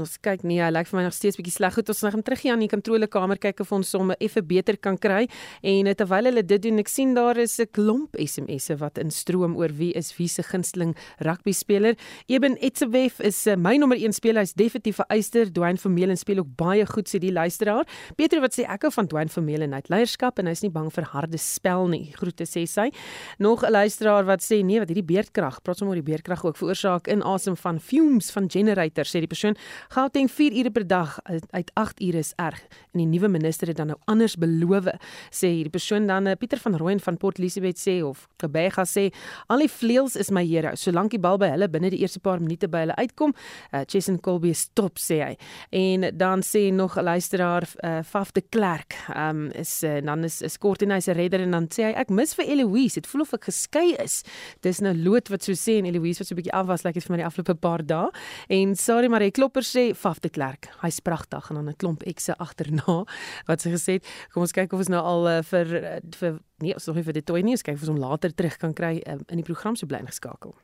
[0.01, 1.73] ons kyk nee, hy lyk vir my nog steeds bietjie sleg.
[1.73, 4.97] Goed, ons gaan terug hier aan die kontrolekamer kyk of ons hom effe beter kan
[4.97, 5.27] kry.
[5.63, 9.69] En terwyl hulle dit doen, ek sien daar is 'n klomp SMS'e wat instroom oor
[9.69, 11.95] wie is wie se gunsteling rugby speler.
[12.27, 14.41] Eben Etzebeth is uh, my nommer 1 speler.
[14.41, 15.51] Hy's definitief 'n eister.
[15.51, 17.85] Dwayne Vermeulen speel ook baie goed sê die luisteraar.
[18.15, 21.03] Pieter wat sê ek hou van Dwayne Vermeulen uit leierskap en hy's nie bang vir
[21.03, 22.11] harde spel nie.
[22.15, 22.91] Groete sê sy.
[23.39, 26.57] Nog 'n luisteraar wat sê nee, wat hierdie beerdkrag, praat sommer oor die beerdkrag ook
[26.57, 29.55] veroorsaak in asem van fumes van generators sê die persoon.
[29.89, 31.15] Gauteng 4 ure per dag
[31.49, 32.59] uit 8 ure is erg.
[32.93, 34.85] En die nuwe minister het dan nou anders beloof
[35.33, 39.07] sê hierdie persoon dan eh, Pieter van Rooyen van Port Elizabeth sê of Kebega sê
[39.49, 42.37] al die vleuels is my hero solank die bal by hulle binne die eerste paar
[42.37, 45.31] minute by hulle uitkom uh, Jason Colby stop sê hy.
[45.73, 50.41] En dan sê nog 'n luisteraar uh, Faf de Klerk um, is uh, dan is,
[50.45, 53.01] is kort en hy's 'n redder en dan sê hy ek mis vir Eloise.
[53.01, 54.21] Dit voel of ek geskei is.
[54.61, 56.93] Dis nou lood wat so sê en Eloise wat so 'n bietjie af was like
[56.93, 58.13] dit vir my die afgelope paar dae.
[58.49, 60.69] En sorry maar hy klopper sê Faf de Klerk.
[60.81, 63.05] Hy's pragtig en dan 'n klomp ekse agterna
[63.49, 64.05] wat sy gesê het.
[64.33, 67.03] Kom ons kyk of ons nou al uh, vir uh, vir nee, ons nog nie
[67.03, 69.37] vir die toy nie, ons kyk of ons hom later terug kan kry uh, in
[69.37, 70.55] die program so bly ingeskakel.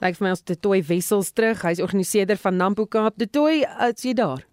[0.00, 1.62] Lyk vir my ons die toy wessels terug.
[1.64, 3.16] Hy's organiseerder van Nampo Kaap.
[3.16, 4.44] Die toy, is jy daar?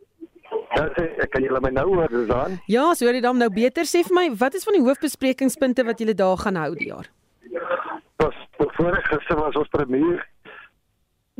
[0.71, 2.59] Ja, ek kan julle my nou hoor, Susan.
[2.71, 3.83] Ja, so hoor jy dan nou beter.
[3.83, 7.11] Sê vir my, wat is van die hoofbesprekingspunte wat julle daar gaan hou die jaar?
[8.77, 10.21] Voor ek gister was ons premier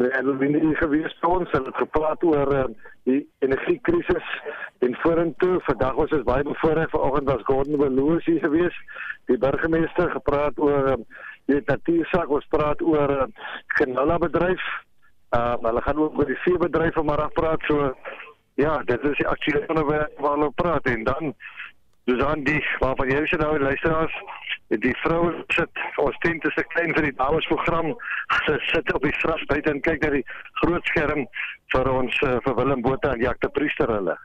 [0.09, 2.67] hulle het nie gewees vir ons en het gepraat oor uh,
[3.09, 4.29] die energiekrisis
[4.85, 5.59] en vorentoe.
[5.67, 6.89] Vandag was ons baie bevoorreg.
[6.89, 8.77] Vanoggend was Gordon Beloos hier gewees
[9.29, 11.01] die burgemeester gepraat oor uh,
[11.51, 13.27] die natuursak ons praat oor uh,
[13.79, 14.63] genola bedryf
[15.35, 17.91] uh, hulle gaan ook oor die veebedryf vanmiddag praat so
[18.59, 21.33] ja dit is die aktuele onderwerp waar hulle praat en dan
[22.09, 24.15] Dus aan die waarvan jy sê nou luisteraars,
[24.81, 27.93] die vroue sit ons tent is 'n klein vir die damesprogram.
[28.45, 30.25] Sy sit op die gras buite en kyk na die
[30.63, 31.27] groot skerm
[31.73, 34.17] vir ons uh, vir Willem Botha en Jacques de Priester hulle.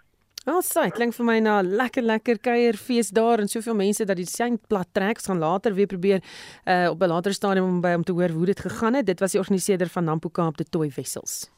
[0.47, 4.29] Wel, sy klink vir my na lekker lekker kuierfees daar en soveel mense dat die
[4.31, 5.19] sein plat trek.
[5.19, 6.23] Ons gaan later weer probeer
[6.65, 9.07] uh op 'n later stadium om by om te hoor hoe dit gegaan het.
[9.07, 11.51] Dit was die organiseerder van Nampo Kaap, die Toy Wessels.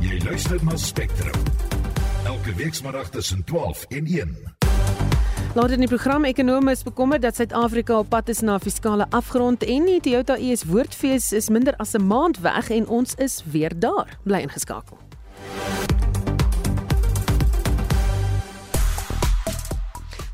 [0.00, 1.44] Jy luister na Spectrum.
[2.24, 4.59] Elke weekmiddag tussen 12 en 1.
[5.50, 9.64] Later in die program ekonome is bekommerd dat Suid-Afrika op pad is na fiskale afgrond
[9.66, 13.72] en die Toyota US woordfees is minder as 'n maand weg en ons is weer
[13.74, 14.18] daar.
[14.22, 14.98] Bly ingeskakel.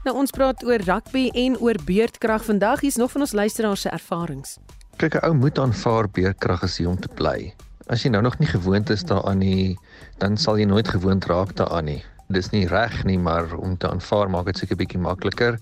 [0.05, 2.81] Nou ons praat oor rugby en oor beerdkrag vandag.
[2.81, 4.59] Hier's nog van ons luisteraars se ervarings.
[4.97, 7.55] Kyk, 'n ou moet aanvaar beerdkrag as hy om te bly.
[7.87, 9.79] As jy nou nog nie gewoond is daaraan nie,
[10.19, 12.05] dan sal jy nooit gewoond raak daaraan nie.
[12.29, 15.61] Dis nie reg nie, maar om te aanvaar maak dit seker bietjie makliker.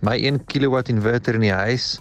[0.00, 1.98] My 1 kW inverter in die huis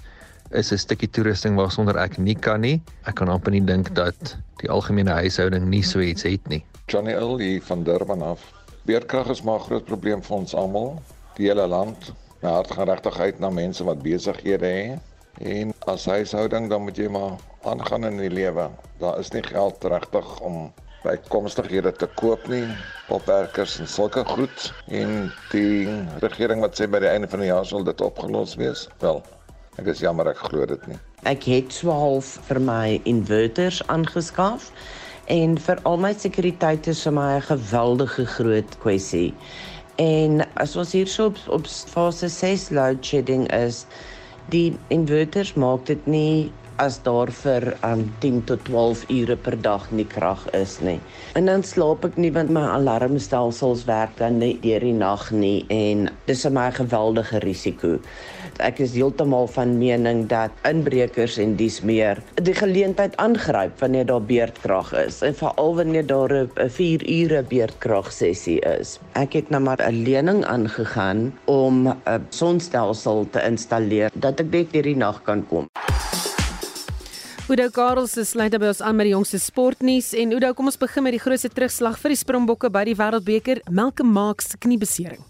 [0.52, 2.82] is 'n stukkie toerusting waarsonder ek nie kan nie.
[3.06, 6.64] Ek kan amper nie dink dat die algemene huishouding nie so iets het nie.
[6.88, 8.40] Johnny Early van Durban af.
[8.86, 11.02] Beerdkrag is maar 'n groot probleem vir ons almal,
[11.36, 12.14] die hele land.
[12.42, 15.00] My hart gaan regtig uit na mense wat besighede het.
[15.40, 18.70] En as huishouding dan moet jy maar aangaan in die lewe.
[19.00, 20.72] Daar is nie geld regtig om
[21.04, 22.66] bykomstighede te koop nie,
[23.14, 25.88] opwerkers en sulke goed en die
[26.24, 28.88] regering wat sê by die einde van die jaar sal dit opgelos wees.
[29.04, 29.22] Wel,
[29.80, 31.00] ek is jammer ek glo dit nie.
[31.30, 34.70] Ek het swaalf vir my inverters aangeskaf
[35.32, 39.34] en vir al my sekuriteit is vir my 'n geweldige groot kwessie.
[40.00, 43.86] En as ons hier so op, op fase 6 load shedding is,
[44.50, 49.88] die inverters maak dit nie as daar vir um 10 tot 12 ure per dag
[49.92, 50.98] nie krag is nie.
[51.36, 55.66] En dan slaap ek nie want my alarmstelsels werk dan nie deur die nag nie
[55.76, 58.00] en dis 'n my geweldige risiko.
[58.60, 64.22] Ek is heeltemal van mening dat inbrekers en dies meer die geleentheid aangryp wanneer daar
[64.22, 69.00] beerdkrag is en veral wanneer daar 'n 4 ure beerdkrag sessie is.
[69.14, 74.72] Ek het nou maar 'n lening aangegaan om 'n sonstelsel te installeer dat ek net
[74.72, 75.68] hierdie nag kan kom.
[77.50, 80.78] Oudo Karels se sluit by ons aan met die jongste sportnuus en Oudo kom ons
[80.78, 85.24] begin met die grootste terugslag vir die Springbokke by die Wêreldbeker, Malcolm Marx se kniebesering.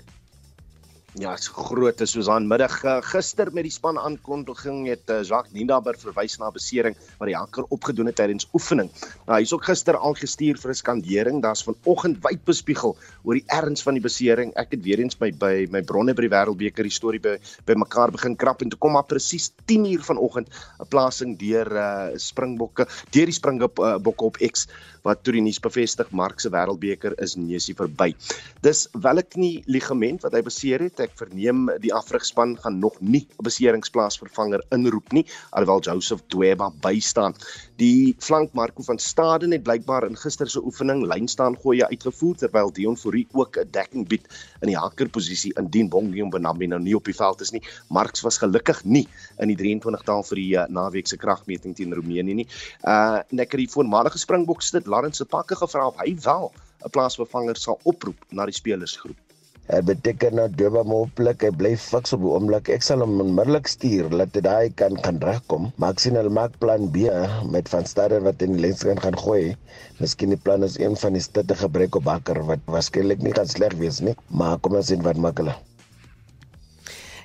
[1.19, 5.17] Ja, dit's groot is soos aan middag uh, gister met die span aankondiging het uh,
[5.27, 8.87] Jacques Nienaber verwys na besering wat die hakker opgedoen het tydens oefening.
[9.27, 11.41] Nou hy's ook gister al gestuur vir 'n skandering.
[11.43, 14.53] Daar's vanoggend wyd bespiegel oor die erns van die besering.
[14.55, 17.35] Ek het weer eens by by my bronne by die Wêreldbeker die storie by
[17.67, 21.67] by mekaar begin krap en toe kom maar presies 10 uur vanoggend 'n plasing deur
[21.67, 24.69] uh, Springbokke, deur die Springbokke uh, op X
[25.03, 28.13] wat toe die nuus bevestig Mark se Wêreldbeker is neusie verby.
[28.61, 30.99] Dis wel 'n knie ligament wat hy beseer het.
[30.99, 37.35] Ek verneem die afrigspan gaan nog nie 'n beseringsplaasvervanger inroep nie, alhoewel Joseph Dweba bystaan.
[37.77, 42.35] Die flank Marco van Staden het blykbaar in gister se oefening lyn staan gooi uitgevoer
[42.35, 44.27] terwyl Dion Fourie ook 'n dekking bied
[44.61, 47.61] in die hakkerposisie indien Bongium Benambi nou nie op die veld is nie.
[47.89, 49.07] Marx was gelukkig nie
[49.39, 52.47] in die 23 taal vir die uh, naweek se kragmeting teen Roemenië nie.
[52.83, 56.51] Uh net die voormalige Springbok sit Lawrence se pakke gevra of hy wel
[56.85, 59.28] 'n plaasvervanger sal oproep na die spelersgroep.
[59.69, 62.71] Dit beteken nou Duba moontlik hy bly fiks op die oomblik.
[62.73, 65.67] Ek sal hom onmiddellik stuur dat hy daai kan kan regkom.
[65.77, 67.05] Hulle maak plan B
[67.53, 69.53] met van Staden wat in die lenskan gaan gooi.
[70.01, 73.45] Miskien die plan is een van die stitte gebrek op bakker wat waarskynlik nie gaan
[73.45, 75.53] sleg wees nie, maar kom ons sien wat maak hulle.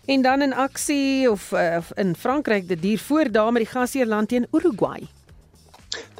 [0.04, 4.28] En dan in aksie of uh, in Frankryk dit duur voor daar met die gasheerland
[4.28, 5.08] teen Uruguay.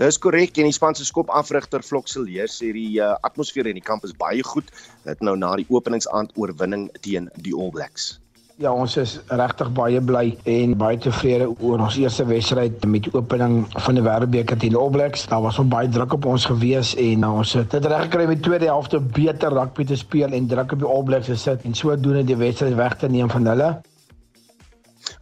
[0.00, 3.84] Dis korrek en die span se skop afrigter Vlokseleer sê die uh, atmosfeer in die
[3.84, 4.70] kamp is baie goed.
[5.08, 8.14] Dit nou na die openingsaand oorwinning teen die All Blacks.
[8.62, 13.12] Ja, ons is regtig baie bly en baie tevrede oor ons eerste wedstryd met die
[13.18, 15.24] opening van die Wêreldbeker teen die All Blacks.
[15.26, 18.38] Daar was baie druk op ons gewees en nou, ons het dit reg gekry met
[18.38, 21.66] die tweede helfte beter rugby te speel en druk op die All Blacks te sit
[21.66, 23.72] en sodoende die wedstryd weg te neem van hulle.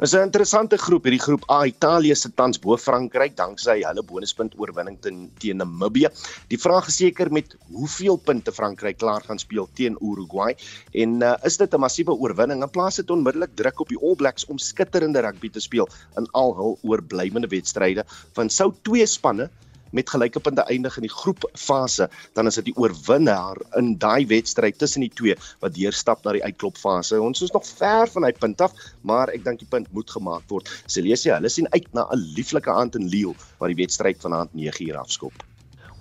[0.00, 4.55] Is 'n interessante groep hierdie groep A Italië se tans bo Frankryk danksy hulle bonuspunt
[4.57, 6.09] oorwinning teen teen Namibië.
[6.48, 10.57] Die vraag is seker met hoeveel punte Frankryk klaar gaan speel teen Uruguay
[11.05, 14.16] en uh, is dit 'n massiewe oorwinning in plaas dit onmiddellik druk op die All
[14.16, 19.50] Blacks om skitterende rugby te speel in al hul oorblywende wedstryde van sou twee spanne
[19.92, 24.78] met gelyke punte eindig in die groepfase, dan is dit die oorwinnaar in daai wedstryd
[24.81, 27.20] tussen die twee wat deurstap na die uitklopfase.
[27.20, 30.48] Ons is nog ver van hy punt af, maar ek dink die punt moet gemaak
[30.52, 30.70] word.
[30.87, 34.96] Selesia, hulle sien uit na 'n lieflike aand in Lille waar die wedstryd vanaand 9uur
[34.96, 35.52] afskop.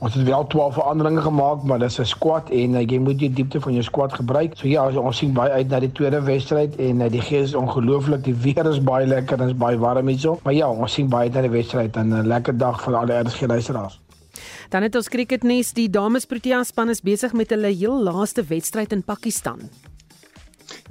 [0.01, 3.33] Ons het wel 12 veranderinge gemaak, maar dis 'n squad en uh, jy moet die
[3.33, 4.57] diepte van jou squad gebruik.
[4.57, 7.53] So ja, ons sien baie uit na die tweede wedstryd en uh, die gees is
[7.53, 8.23] ongelooflik.
[8.23, 10.39] Die weer is baie lekker en is baie warm hierso.
[10.43, 12.95] Maar ja, ons sien baie uit na die wedstryd en 'n uh, lekker dag vir
[12.95, 13.99] al die RSG luisteraars.
[14.69, 18.91] Dan het ons cricketnuus, die dames Protea span is besig met hulle heel laaste wedstryd
[18.91, 19.69] in Pakistan.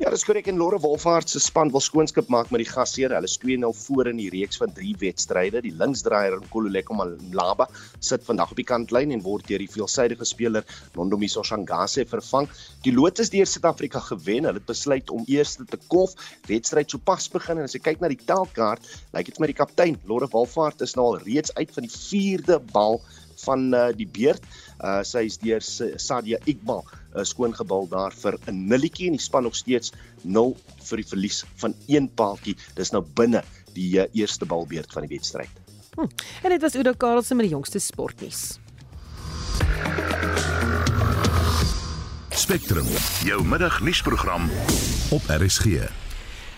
[0.01, 3.13] Ja, dis korrek en Lore Wolfhard se span wil skoonskip maak met die gasheer.
[3.15, 5.63] Hulle is 2-0 voor in die reeks van 3 wedstryde.
[5.65, 7.67] Die linksdraaier Nkululeko Malaba
[7.99, 10.67] sit vandag op die kantlyn en word deur die veelsidige speler
[10.97, 12.49] Nondomiso Shangase vervang.
[12.87, 14.49] Die Lotus deur Suid-Afrika gewen.
[14.49, 16.17] Hulle het besluit om eers te kolf.
[16.49, 20.01] Wedstryd sopas begin en as jy kyk na die telkaart, lyk dit met die kaptein
[20.09, 23.01] Lore Wolfhard is nou al reeds uit van die 4de bal
[23.45, 24.45] van uh, die beurt.
[24.81, 29.43] Uh sy is deur Sadia Iqbal uh, skoongebal daar vir 'n nulletjie en die span
[29.43, 30.57] nog steeds 0
[30.89, 32.57] vir die verlies van een paaltjie.
[32.75, 33.43] Dis nou binne
[33.75, 35.51] die uh, eerste balbeurt van die wedstryd.
[35.95, 36.09] Hm.
[36.43, 38.59] En dit was Udo Karlse met die jongste sportnuus.
[42.31, 42.87] Spectrum,
[43.25, 44.51] jou middagnuusprogram
[45.11, 46.10] op RSG.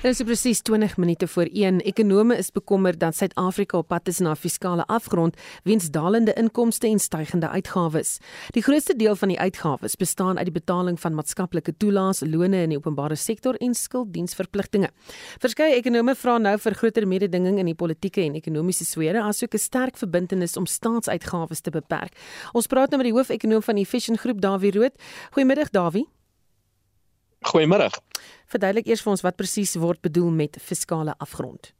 [0.02, 1.76] Dit is presies 20 minute voor 1.
[1.80, 6.86] Ekonome is bekommerd dat Suid-Afrika op pad is na 'n fiskale afgrond weens dalende inkomste
[6.86, 8.18] en stygende uitgawes.
[8.50, 12.68] Die grootste deel van die uitgawes bestaan uit die betaling van maatskaplike toelaas, lone in
[12.68, 14.90] die openbare sektor en skulddiensverpligtinge.
[15.38, 19.58] Verskeie ekonome vra nou vir groter mededinging in die politieke en ekonomiese sfere asook 'n
[19.58, 22.12] sterk verbintenis om staatsuitgawes te beperk.
[22.52, 24.92] Ons praat nou met die hoofekonoom van die Efficient Groep, Dawie Rood.
[25.30, 26.21] Goeiemiddag, Dawie.
[27.42, 27.90] Goeiemôre.
[28.52, 31.72] Verduidelik eers vir ons wat presies word bedoel met fiskale afgrond.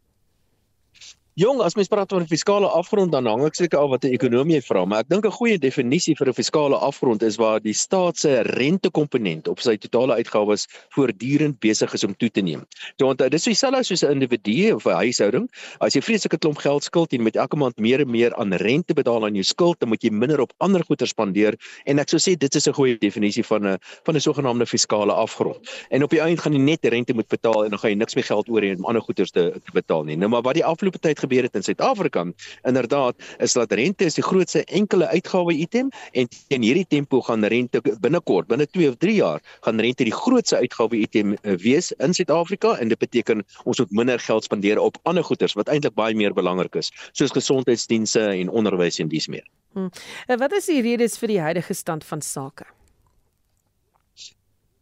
[1.33, 4.13] Jong, as mens praat oor 'n fiskale afgrond dan hang ek seker af wat 'n
[4.13, 7.73] ekonomie vra, maar ek dink 'n goeie definisie vir 'n fiskale afgrond is waar die
[7.73, 12.67] staat se rentekomponent op sy totale uitgawes voortdurend besig is om toe te neem.
[13.01, 15.49] So onthou, dis dieselfde soos 'n individu of 'n huishouding.
[15.81, 18.93] As jy vreeslike klomp geld skuld en met elke maand meer en meer aan rente
[18.93, 22.21] betaal aan jou skuld, dan moet jy minder op ander goeder spandeer en ek sou
[22.21, 25.57] sê dit is 'n goeie definisie van 'n van 'n sogenaamde fiskale afgrond.
[25.91, 28.15] En op die einde gaan jy net rente moet betaal en dan gaan jy niks
[28.15, 30.17] meer geld oor hê om ander goeder te, te betaal nie.
[30.17, 32.25] Nou maar wat die afgelope tyd gebeur het in Suid-Afrika,
[32.69, 37.45] inderdaad, is dat rente is die grootste enkele uitgawe item en teen hierdie tempo gaan
[37.45, 41.93] rente binnekort, binne 2 of 3 jaar, gaan rente die grootste uitgawe item eh, wees
[41.93, 45.97] in Suid-Afrika en dit beteken ons moet minder geld spandeer op ander goederes wat eintlik
[45.99, 49.47] baie meer belangrik is, soos gesondheidsdienste en onderwys en dies meer.
[49.73, 49.91] Hmm.
[50.29, 52.69] Wat is die redes vir die huidige stand van sake?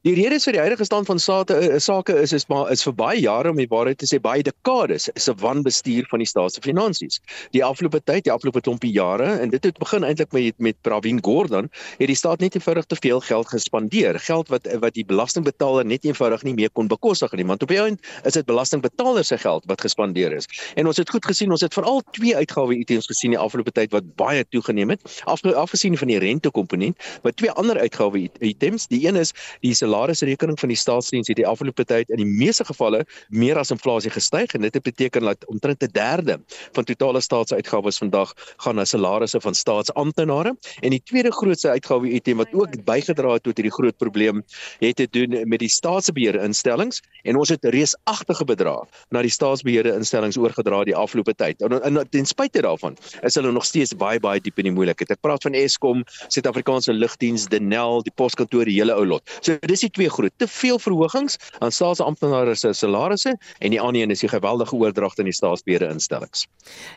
[0.00, 2.94] Die rede vir die huidige stand van sake eh, sake is is maar is vir
[2.96, 6.54] baie jare om die waarheid te sê baie dekades is 'n wanbestuur van die staat
[6.54, 7.20] se finansies.
[7.52, 11.20] Die afgelope tyd, die afgelope klompie jare en dit het begin eintlik met met Pravin
[11.20, 15.84] Gordhan, het die staat net eenvoudig te veel geld gespandeer, geld wat wat die belastingbetaler
[15.84, 19.36] net eenvoudig nie meer kon bekostig nie, want op die einde is dit belastingbetaler se
[19.36, 20.48] geld wat gespandeer is.
[20.76, 23.92] En ons het goed gesien, ons het veral twee uitgawe items gesien die afgelope tyd
[23.92, 29.06] wat baie toegeneem het, af, afgesien van die rentekomponent, maar twee ander uitgawe items, die
[29.06, 33.02] een is die salarisrekening van die staatsdiens het die afgelope tyd in die meeste gevalle
[33.28, 36.38] meer as inflasie gestyg en dit beteken dat omtrent 'n derde
[36.72, 40.56] van totale staatsuitgawes vandag gaan na salarisse van staatsamptenare.
[40.80, 44.44] En die tweede grootste uitgawe item wat ook bygedra het tot hierdie groot probleem
[44.78, 49.94] het te doen met die staatsbeheerde instellings en ons het reusagtige bedrae na die staatsbeheerde
[49.94, 51.62] instellings oorgedra die afgelope tyd.
[51.62, 55.10] En, en ten spyte daarvan is hulle nog steeds baie baie diep in die moeilikheid.
[55.10, 59.38] Ek praat van Eskom Suid-Afrikaanse Lugdiens Denel die poskantoor die hele ou lot.
[59.40, 63.80] So dis dis die twee groot te veel verhogings aan staatsamptenare se salarisse en die
[63.80, 66.46] ander een is die geweldige oordragte in die staatsbeheerde instellings.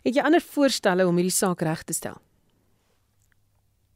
[0.04, 2.20] Het jy ander voorstelle om hierdie saak reg te stel?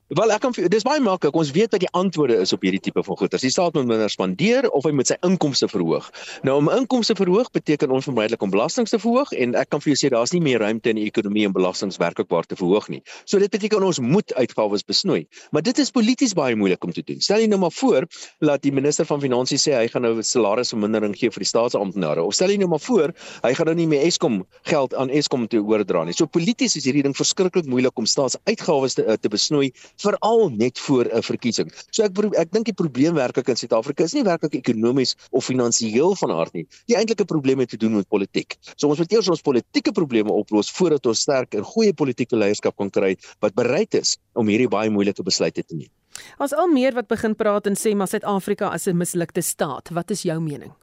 [0.08, 1.36] Wel ek kan dis baie maklik.
[1.36, 3.42] Ons weet wat die antwoorde is op hierdie tipe van goeder.
[3.44, 6.06] Die staat moet minder spandeer of hy moet sy inkomste verhoog.
[6.48, 9.98] Nou om inkomste verhoog beteken onvermydelik om belastings te verhoog en ek kan vir jou
[10.00, 13.02] sê daar's nie meer ruimte in die ekonomie om belastings werklikbaar te verhoog nie.
[13.28, 15.26] So dit beteken ons moet uitgawes besnoei.
[15.52, 17.20] Maar dit is polities baie moeilik om te doen.
[17.20, 18.08] Stel jy nou maar voor
[18.40, 22.40] dat die minister van finansies sê hy gaan nou salarisvermindering gee vir die staatsamptenare of
[22.40, 23.12] stel jy nou maar voor
[23.44, 24.40] hy gaan nou nie meer Eskom
[24.72, 26.16] geld aan Eskom te oordra nie.
[26.16, 31.06] So polities is hierdie ding verskriklik moeilik om staatsuitgawes te, te besnoei veral net voor
[31.10, 31.72] 'n verkiesing.
[31.92, 36.16] So ek ek dink die probleem werklik in Suid-Afrika is nie werklik ekonomies of finansiëel
[36.16, 36.68] van aard nie.
[36.88, 38.58] Die eintlike probleem het te doen met politiek.
[38.76, 42.78] So ons moet eers ons politieke probleme oplos voordat ons sterk en goeie politieke leierskap
[42.78, 45.92] kan kry wat bereid is om hierdie baie moeilike besluite te neem.
[46.40, 49.90] Ons al meer wat begin praat en sê maar Suid-Afrika is 'n mislukte staat.
[49.90, 50.74] Wat is jou mening?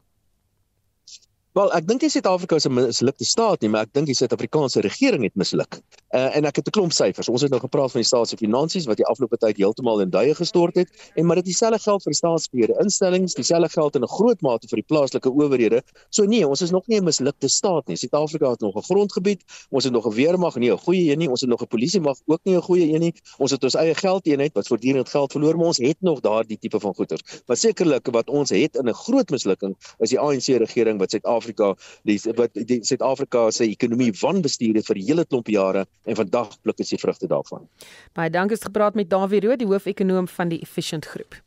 [1.55, 4.81] Wel, ek dink nie Suid-Afrika is 'n mislukte staat nie, maar ek dink die Suid-Afrikaanse
[4.83, 5.77] regering het misluk.
[6.11, 7.29] Uh, en ek het 'n klomp syfers.
[7.29, 10.11] Ons het nou gepraat van die staat se finansies wat die afgelope tyd heeltemal in
[10.11, 14.03] duie gestort het, en maar dit dieselfde geld vir die staatsbeheerde instellings, dieselfde geld in
[14.03, 15.83] 'n groot mate vir die plaaslike owerhede.
[16.11, 17.97] So nee, ons is nog nie 'n mislukte staat nie.
[17.97, 21.31] Suid-Afrika het nog 'n grondgebied, ons het nog 'n weermag, nie 'n goeie een nie,
[21.31, 23.15] ons het nog 'n polisie mag, ook nie 'n goeie een nie.
[23.39, 26.81] Ons het ons eie geldeenheid wat voortdurend geld verloor, maar ons het nog daardie tipe
[26.81, 27.21] van goeder.
[27.47, 31.44] Maar sekerlik wat ons het in 'n groot mislukking is die ANC regering wat Suid-Afrika
[31.45, 31.75] Suid-Afrika
[32.05, 36.61] die wat die Suid-Afrika se ekonomie wanbestuur het vir 'n hele klomp jare en vandag
[36.63, 37.69] pluk ons die vrugte daarvan.
[38.15, 41.43] Baie dankie het gepraat met Dawie Rood, die hoofekonoom van die Efficient Groep.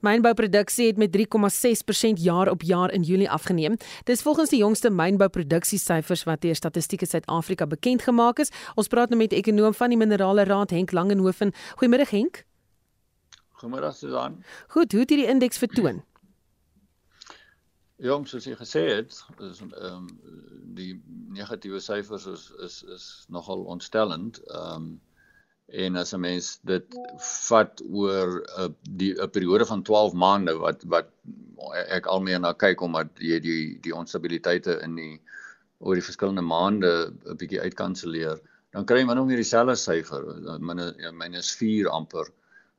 [0.00, 3.76] Mynbouproduksie het met 3,6% jaar op jaar in Julie afgeneem.
[4.04, 8.50] Dis volgens die jongste mynbouproduksiesyfers wat deur Statistiek Suid-Afrika bekend gemaak is.
[8.74, 11.52] Ons praat nou met die ekonoom van die Minerale Raad Henk Langenhoven.
[11.76, 12.44] Goeiemôre Henk.
[13.52, 14.42] Goeiemôre Susan.
[14.68, 16.02] Goed, hoe het hierdie indeks vertoon?
[18.02, 19.14] Ja, soos jy gesê het,
[19.46, 20.06] is ehm um,
[20.76, 20.94] die
[21.36, 23.04] negatiewe syfers is is is
[23.36, 24.40] nogal ontstellend.
[24.50, 24.86] Ehm um,
[25.82, 26.96] en as 'n mens dit
[27.48, 28.72] vat oor 'n uh,
[29.02, 31.12] die 'n periode van 12 maande wat wat
[31.98, 35.20] ek al meer na kyk omdat jy die die onstabiliteite in die
[35.78, 38.40] oor die verskillende maande 'n bietjie uitkanselleer,
[38.72, 40.26] dan kry jy maar nog meer dieselfde syfer,
[40.58, 42.26] minus ja, minus 4 amper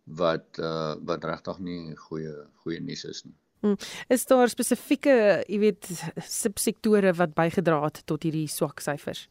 [0.06, 3.38] wat uh wat regtig nie goeie goeie nuus is nie.
[3.64, 3.78] Hmm.
[4.12, 5.14] Is daar spesifieke,
[5.48, 5.88] jy weet,
[6.28, 9.30] subsektore wat bygedra het tot hierdie swak syfers?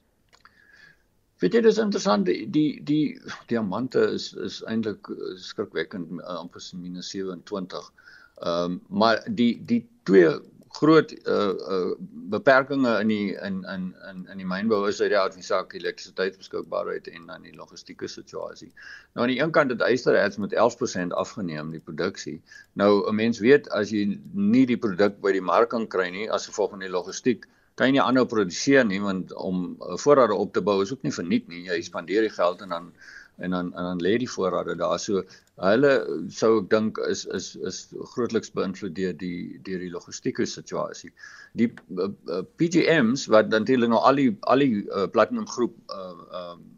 [1.43, 3.18] Weet jy dis interessant die die die
[3.51, 5.11] diamante is is eintlik
[5.43, 7.91] skrikwekkend amper minus 27.
[8.43, 10.30] Ehm um, maar die die twee
[10.79, 11.95] groot uh uh
[12.35, 15.75] beperkings in die in in in in die mynbou is uit die aard van saak
[15.79, 18.70] elektrisiteitsbeskikbaarheid en dan die logistieke situasie.
[19.12, 22.41] Nou aan die een kant het Eysterherz met 11% afgeneem die produksie.
[22.73, 26.31] Nou 'n mens weet as jy nie die produk by die mark kan kry nie
[26.31, 30.53] as gevolg van die logistiek, kan jy nie aanhou produseer nie want om voorrade op
[30.53, 31.64] te bou is ook nie verniet nie.
[31.68, 32.93] Jy spandeer die geld en dan
[33.37, 35.22] en dan en dan lê die voorrade daar so
[35.62, 35.93] hulle
[36.41, 37.80] sou ek dink is is is
[38.14, 41.12] grootliks beïnvloed deur die deur die logistieke situasie.
[41.59, 46.14] Die uh, uh, PGMs wat natuurlik nou al die al die uh, platinum groep uh
[46.43, 46.68] um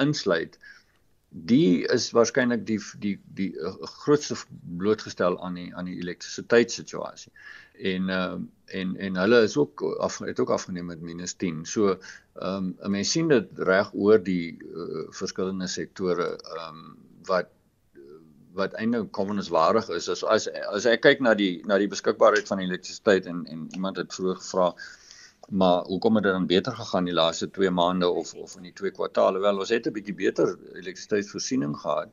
[0.00, 0.58] insluit
[1.30, 4.36] die is waarskynlik die die die uh, grootste
[4.78, 7.32] blootgestel aan die aan die elektrisiteitssituasie.
[7.92, 11.64] En uh en en hulle is ook af het ook afgeneem met minus 10.
[11.66, 11.96] So
[12.34, 17.48] ehm um, 'n mens sien dit reg oor die uh, verskillende sektore ehm um, wat
[18.52, 22.58] wat eintlik komenswaardig is as as as ek kyk na die na die beskikbaarheid van
[22.58, 24.74] elektrisiteit en en iemand het vroeër gevra
[25.50, 28.72] maar hoekom het dit dan beter gegaan die laaste 2 maande of of in die
[28.72, 32.08] twee kwartale wel ons het 'n bietjie beter elektrisiteitsvoorsiening gehad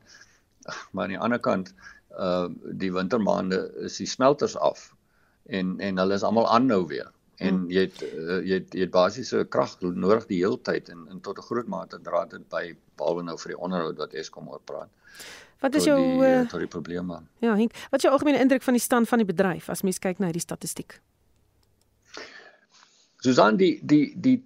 [0.92, 1.74] maar aan die ander kant
[2.18, 2.48] uh
[2.82, 4.94] die wintermaande is die smelters af
[5.46, 7.70] en en hulle is almal aan nou weer en hmm.
[7.70, 11.38] jy het uh, jy het, het basiese krag nodig die hele tyd en, en tot
[11.38, 14.90] 'n groot mate dra dit by behalwe nou vir die onderhoud wat Eskom oor praat.
[15.62, 17.22] Wat is jou die, uh, tot die probleme?
[17.42, 19.98] Ja, Henk, wat is jou algemene indruk van die stand van die bedryf as mens
[19.98, 21.00] kyk na hierdie statistiek?
[23.24, 24.38] Susan die die die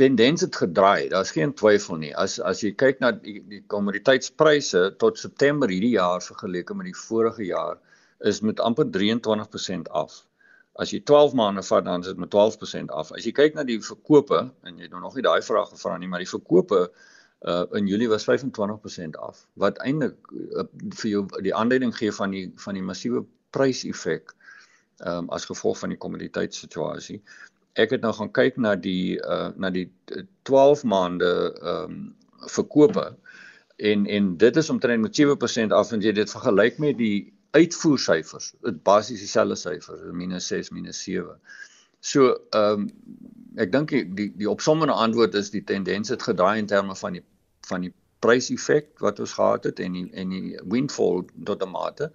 [0.00, 1.08] tendens het gedraai.
[1.12, 2.12] Daar's geen twyfel nie.
[2.16, 6.96] As as jy kyk na die, die kommoditeitspryse tot September hierdie jaar vergeleke met die
[6.96, 7.78] vorige jaar
[8.24, 10.22] is met amper 23% af.
[10.80, 13.12] As jy 12 maande vat dan is dit met 12% af.
[13.12, 15.98] As jy kyk na die verkope en jy het nou nog nie daai vraag gevra
[15.98, 16.86] nie, maar die verkope
[17.42, 20.62] uh in Julie was 25% af wat eintlik uh,
[20.94, 24.30] vir jou die aanduiding gee van die van die massiewe pryseffek
[25.10, 27.18] um as gevolg van die kommoditeitssituasie.
[27.80, 29.88] Ek het nou gaan kyk na die uh na die
[30.48, 31.30] 12 maande
[31.62, 32.14] um
[32.52, 33.12] verkope
[33.76, 38.52] en en dit is omtrent met 7% af en jy dit vergelyk met die uitvoersyfers,
[38.64, 41.36] dit basies dieselfde syfers, -6, -7.
[42.00, 42.90] So, ehm um,
[43.60, 47.18] ek dink die die, die opsommende antwoord is die tendens het gedraai in terme van
[47.18, 47.24] die
[47.68, 47.92] van die
[48.24, 52.08] pryseffek wat ons gehad het en die en die windfall tot 'n mate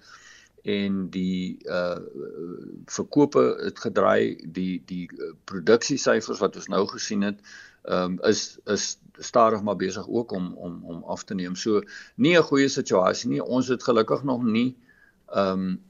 [0.67, 1.99] en die uh
[2.91, 5.07] verkope het gedraai die die
[5.49, 7.39] produksiesyfers wat ons nou gesien het
[7.87, 11.55] um, is is stadig maar besig ook om om om af te neem.
[11.55, 11.81] So
[12.15, 13.43] nie 'n goeie situasie nie.
[13.43, 14.75] Ons het gelukkig nog nie
[15.27, 15.81] ehm um,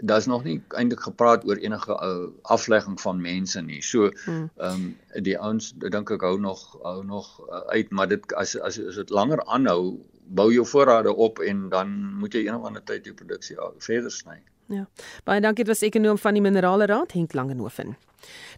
[0.00, 3.82] daar's nog nie eintlik gepraat oor enige uh, aflegging van mense nie.
[3.82, 8.32] So ehm um, die ouens dink ek hou nog hou nog uh, uit, maar dit
[8.32, 9.98] as as as dit langer aanhou,
[10.28, 14.42] bou jou voorrade op en dan moet jy eendag 'n tyd jou produksie verder sny.
[14.68, 14.84] Ja.
[15.24, 17.96] Baie dankie, dit was ekonom van die Minerale Raad, Henk Langenhoven.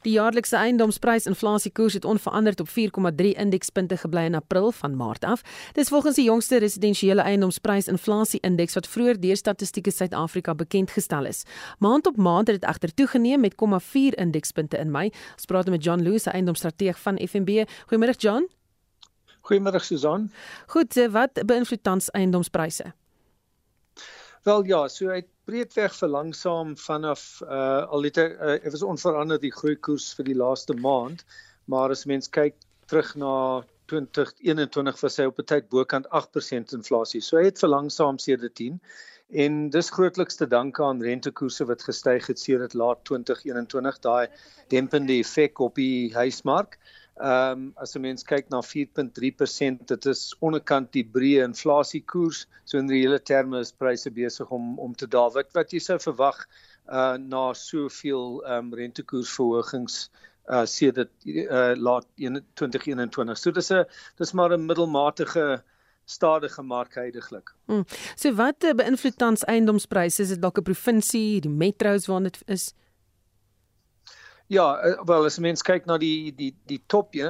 [0.03, 5.43] Die jaarlikse eiendomsprysinflasiekoers het onveranderd op 4,3 indekspunte gebly in April van Maart af.
[5.73, 11.43] Dis volgens die jongste residensiële eiendomsprysinflasie-indeks wat vroeër deur Statistiek Suid-Afrika bekend gestel is.
[11.79, 15.11] Maand op maand het dit egter toegeneem met 0,4 indekspunte in Mei.
[15.33, 17.65] Ons praat met John Lewis, eiendomsstrateeg van FNB.
[17.87, 18.49] Goeiemôre John.
[19.51, 20.29] Goeiemôre Susan.
[20.71, 22.93] Goed, wat beïnvloed tans eiendomspryse?
[24.47, 29.53] Wel ja, so uit breedweg verlangsaam vanaf uh al het uh, dit was onveranderd die
[29.53, 31.27] groei koers vir die laaste maand,
[31.65, 32.55] maar as mens kyk
[32.87, 33.35] terug na
[33.91, 37.21] 2021 was hy op 'n tyd bokant 8% inflasie.
[37.21, 38.81] So hy het verlangsaam sedertdien
[39.31, 44.27] En dis grootliks te danke aan rentekoerse wat gestyg het sedert laat 2021, daai
[44.69, 46.79] dempende effek op die huismark.
[47.21, 52.47] Ehm um, as 'n mens kyk na 4.3%, dit is onderkant die breë inflasiekoers.
[52.65, 55.33] So in reële terme is pryse besig om om te daal.
[55.35, 56.47] Wat wat jy sou verwag
[56.89, 60.09] uh na soveel ehm um, rentekoersverhogings
[60.49, 63.37] uh sedert uh laat 2021.
[63.39, 63.85] So dis 'n
[64.17, 65.63] dis maar 'n middelmatige
[66.05, 67.53] stadige mark heidaglik.
[67.67, 67.85] Hmm.
[68.17, 70.23] So wat beïnvloed tans eiendomspryse?
[70.23, 72.73] Is dit dalk 'n provinsie, die metros waar dit is?
[74.51, 77.29] Ja, uh, wel as mens kyk na die die die top ja,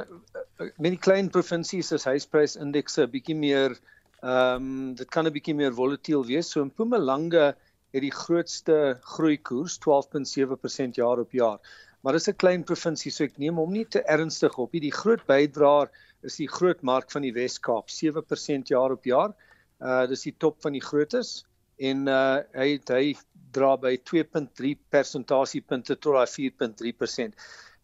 [0.81, 3.75] met die klein provinsies is huisprysindekse bietjie meer
[4.21, 6.49] ehm um, dit kan 'n bietjie meer volatiel wees.
[6.49, 7.53] So in Mpumalanga
[7.93, 11.59] het die grootste groeikoers 12.7% jaar op jaar.
[12.01, 14.81] Maar dis 'n klein provinsie, so ek neem hom nie te ernstig op nie.
[14.81, 15.89] Die groot bydraer
[16.23, 19.35] is die groot mark van die Wes-Kaap, 7% jaar op jaar.
[19.79, 21.45] Uh dis die top van die grootes
[21.77, 23.15] en uh hy hy
[23.51, 27.35] dra by 2.3 persentasiepunte tot daai 4.3%.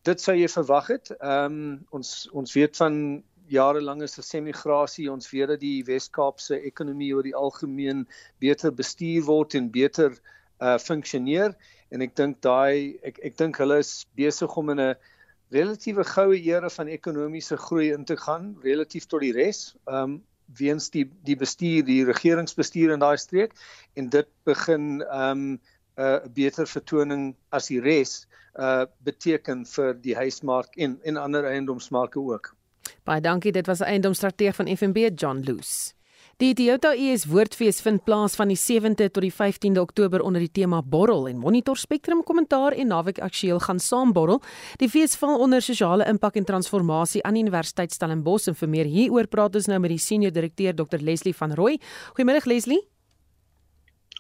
[0.08, 1.12] Dit sou jy verwag het.
[1.18, 7.24] Ehm um, ons ons weet van jarelange semigrasie, ons weet dat die Wes-Kaapse ekonomie oor
[7.24, 8.06] die algemeen
[8.44, 10.18] beter bestuur word en beter
[10.60, 11.54] uh funksioneer
[11.94, 14.96] en ek dink daai ek ek dink hulle is besig om in 'n
[15.54, 19.76] relatiewe goue era van ekonomiese groei in te gaan relatief tot die res.
[19.88, 23.54] Ehm um, weens die die bestuur, die regeringsbestuur in daai streek
[23.96, 25.60] en dit begin ehm um,
[25.98, 28.28] 'n uh, beter vertoning as die res
[28.58, 32.56] uh beteken vir die huismark en en ander eiendomsmarke ook.
[33.04, 35.97] Baie dankie, dit was eiendomsstrateeg van FNB John Loose.
[36.38, 40.52] Die Toyota ES Woordfees vind plaas van die 7de tot die 15de Oktober onder die
[40.54, 44.38] tema borrel en Monitor Spectrum kommentaar en naweek aktueel gaan saam borrel.
[44.78, 49.26] Die fees val onder sosiale impak en transformasie aan Universiteit Stellenbosch en vir meer hieroor
[49.34, 51.80] praat ons nou met die senior direkteur Dr Leslie van Rooi.
[52.14, 52.84] Goeiemôre Leslie.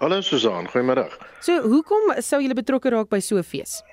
[0.01, 1.11] Hallo Susan, goeiemôre.
[1.45, 3.83] So, hoekom sou julle betrokke raak by so 'n fees?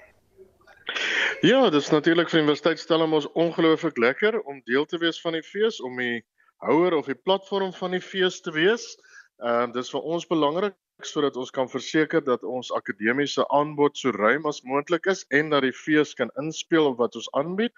[1.43, 5.43] Ja, dit is natuurlik vir Universiteit Stellenbosch ongelooflik lekker om deel te wees van die
[5.43, 6.25] fees om die
[6.63, 8.95] houer of die platform van die fees te wees.
[9.43, 14.13] Ehm uh, dis vir ons belangrik sodat ons kan verseker dat ons akademiese aanbod so
[14.15, 17.75] ruim as moontlik is en dat die fees kan inspel op wat ons aanbied.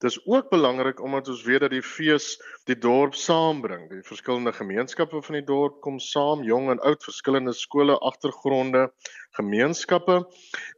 [0.00, 3.88] Dis ook belangrik omdat ons weet dat die fees die dorp saambring.
[3.90, 8.86] Die verskillende gemeenskappe van die dorp kom saam, jong en oud, verskillende skole, agtergronde,
[9.36, 10.22] gemeenskappe.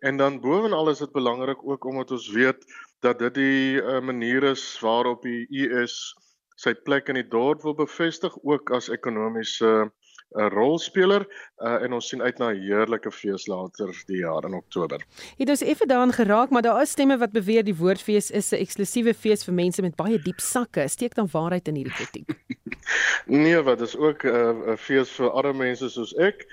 [0.01, 2.67] En dan bovenal is dit belangrik ook omdat ons weet
[3.07, 6.17] dat dit die uh, manier is waarop die US
[6.63, 9.91] sy plek in die dorp wil bevestig ook as ekonomiese
[10.33, 11.27] 'n uh, rolspeler
[11.61, 15.05] uh, en ons sien uit na 'n heerlike fees later die jaar in Oktober.
[15.39, 18.63] Dit is effe daaraan geraak, maar daar is stemme wat beweer die woordfees is 'n
[18.65, 20.89] eksklusiewe fees vir mense met baie diep sakke.
[20.89, 22.29] Steek dan waarheid in hierdie kritiek?
[23.27, 26.47] nee, wat is ook 'n uh, fees vir arme mense soos ek.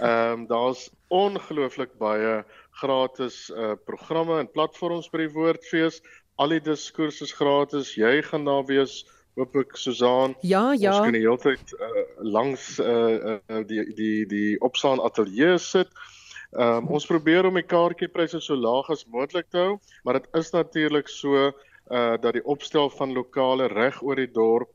[0.00, 6.02] Ehm um, daar's ongelooflik baie gratis uh, programme en platforms by die woordfees.
[6.34, 7.94] Al die diskurs is gratis.
[7.94, 9.04] Jy gaan daar wees
[9.38, 10.34] hoop ek Susan.
[10.46, 10.94] Ja, ja.
[10.94, 15.90] Ons kan die hele tyd uh, langs uh, uh, die die die opstaan ateljee sit.
[16.54, 19.72] Um, ons probeer om die kaartjiepryse so laag as moontlik te hou,
[20.06, 21.50] maar dit is natuurlik so
[21.92, 24.70] uh dat die opstel van lokale reg oor die dorp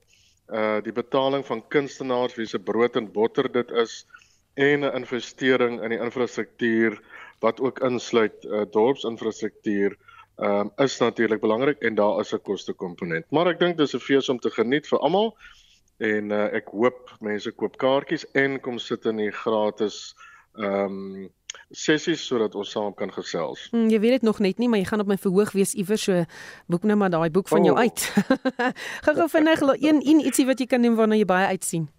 [0.53, 4.03] uh die betaling van kunstenaars wie se brood en botter dit is
[4.53, 6.99] en 'n investering in die infrastruktuur
[7.41, 10.09] wat ook insluit uh dorpsinfrastruktuur uh ehm
[10.42, 13.26] um, is natuurlik belangrik en daar is 'n kostekomponent.
[13.32, 15.38] Maar ek dink dis 'n fees om te geniet vir almal
[15.98, 20.16] en uh, ek hoop mense koop kaartjies en kom sit in die gratis
[20.56, 21.30] ehm um,
[21.70, 23.70] sessies sodat ons saam kan gesels.
[23.72, 26.04] Mm, jy weet dit nog net nie, maar jy gaan op my verhoog wees iewers
[26.04, 26.26] so
[26.68, 27.66] boek nou maar daai boek van oh.
[27.66, 28.00] jou uit.
[29.06, 31.90] Gou-gou vinnig een een ietsie wat jy kan neem waarna jy baie uitsien.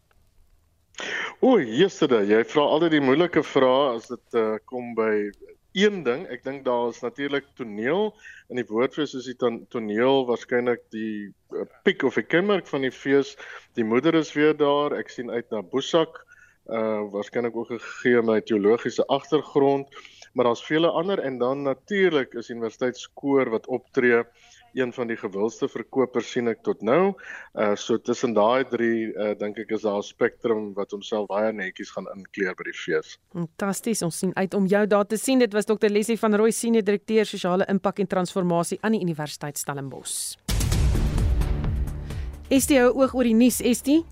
[1.40, 5.30] O, yesterday, jy vra altyd die moeilike vrae as dit uh, kom by
[5.72, 8.10] een ding, ek dink daar is natuurlik toneel
[8.50, 12.86] in die woordfees is die ton, toneel waarskynlik die uh, piek of die kenmerk van
[12.86, 13.36] die fees.
[13.78, 14.96] Die moeder is weer daar.
[14.98, 16.24] Ek sien uit na Boesak.
[16.70, 19.88] Uh waarskynlik ook gegee my teologiese agtergrond,
[20.34, 24.22] maar daar's vele ander en dan natuurlik is universiteitskoor wat optree
[24.74, 27.14] een van die gewildste verkopers sien ek tot nou.
[27.54, 31.52] Uh so tussen daai drie uh dink ek is daar 'n spektrum wat homself baie
[31.52, 33.18] netjies gaan inkleer by die fees.
[33.32, 34.02] Fantasties.
[34.02, 35.38] Ons sien uit om jou daar te sien.
[35.38, 35.88] Dit was Dr.
[35.88, 40.36] Leslie van Rooi, senior direkteur sosiale impak en transformasie aan die Universiteit Stellenbosch.
[42.48, 44.04] Estie hou oog oor die nuus, Estie.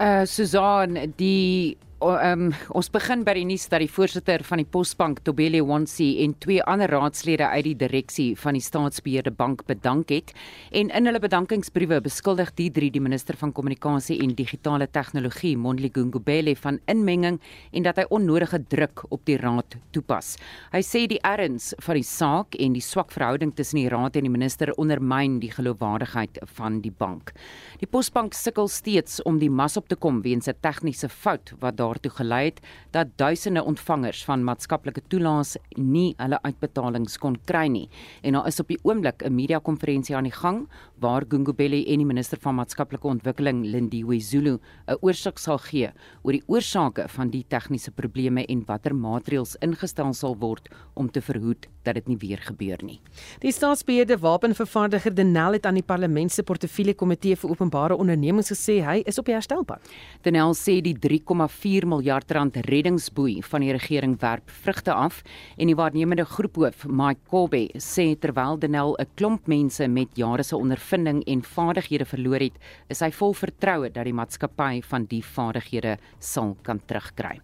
[0.00, 5.20] Uh Susan, die um, ons begin by die nuus dat die voorsitter van die Posbank,
[5.26, 10.32] Tobele Wansi en twee ander raadslede uit die direksie van die staatsbeheerde bank bedank het
[10.72, 15.90] en in hulle bedankingsbriewe beskuldig die drie die minister van kommunikasie en digitale tegnologie, Mondli
[15.92, 17.40] Gungubele van inmenging
[17.72, 20.36] en dat hy onnodige druk op die raad toepas.
[20.72, 24.28] Hy sê die erns van die saak en die swak verhouding tussen die raad en
[24.28, 27.34] die minister ondermyn die geloofwaardigheid van die bank.
[27.82, 31.76] Die Posbank sukkel steeds om die mas op te kom weens 'n tegniese fout wat
[31.94, 32.60] daartoe gelei het
[32.90, 37.88] dat duisende ontvangers van maatskaplike toelaas nie hulle uitbetalings kon kry nie.
[38.22, 40.68] En daar is op die oomblik 'n media-konferensie aan die gang
[40.98, 45.90] waar Gungubeli en die minister van maatskaplike ontwikkeling Lindiwe Zulu 'n oorsig sal gee
[46.22, 51.20] oor die oorsake van die tegniese probleme en watter maatreëls ingestel sal word om te
[51.20, 53.00] verhoed dat dit nie weer gebeur nie.
[53.40, 58.80] Die staatsbeheerde wapenvervaardiger Denel het aan die parlement se portefeulje komitee vir openbare ondernemings gesê
[58.84, 59.80] hy is op die herstelpad.
[60.22, 65.22] Denel sê die 3,4 miljard rand reddingsboei van die regering werp vrugte af
[65.56, 70.56] en die waarnemende groephoof Mike Kobe sê terwyl Denel 'n klomp mense met jare se
[70.56, 72.56] ondervinding en vaardighede verloor het,
[72.88, 77.40] is hy vol vertroue dat die maatskappy van die vaardighede sal kan terugkry.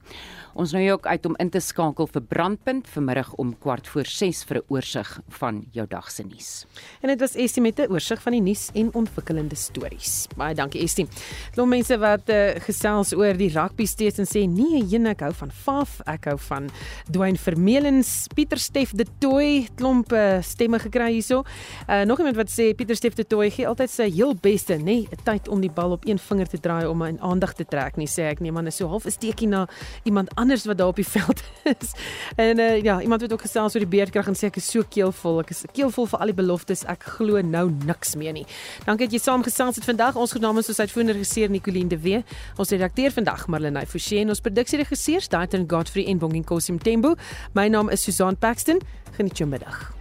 [0.56, 4.44] Ons jou ook uit om in te skakel vir Brandpunt vanmiddag om kwart voor 6
[4.48, 6.64] vir 'n oorsig van jou dag se nuus.
[7.02, 10.26] En dit was Estie met 'n oorsig van die nuus en ontwikkelende stories.
[10.36, 11.06] Baie dankie Estie.
[11.52, 15.50] Klop mense wat uh, gesels oor die rugby steeds sê nee, jene ek hou van
[15.50, 16.68] Faf, ek hou van
[17.12, 21.44] Dwayne Vermeulens, Pieter Steff de Tooi, klomp uh, stemme gekry hierso.
[21.86, 25.00] Uh, nog iemand wat sê Pieter Steff de Tooi gee altyd sy heel beste, nê,
[25.06, 27.96] nee, tyd om die bal op een vinger te draai om 'n aandag te trek,
[27.96, 29.66] nie sê ek nie, man, is so half 'n steekie na
[30.04, 31.94] iemand anders wat daar op die veld is.
[32.36, 34.82] En uh, ja, iemand het ook gesels oor die beerdkrag en sê ek is so
[34.88, 38.46] keelvol, ek is keelvol vir al die beloftes, ek glo nou niks meer nie.
[38.84, 40.16] Dankie dat jy saamgesels het vandag.
[40.16, 42.22] Ons genoem is uitvoerende regisseur Nicoline de Wee.
[42.56, 47.16] Ons redakteur vandag Marlenae Forsie en ons produksieregisseur Daitron Godfrey en Bongin Kosim Tembo.
[47.54, 48.82] My naam is Susan Paxton.
[49.16, 49.95] Geniet jou middag.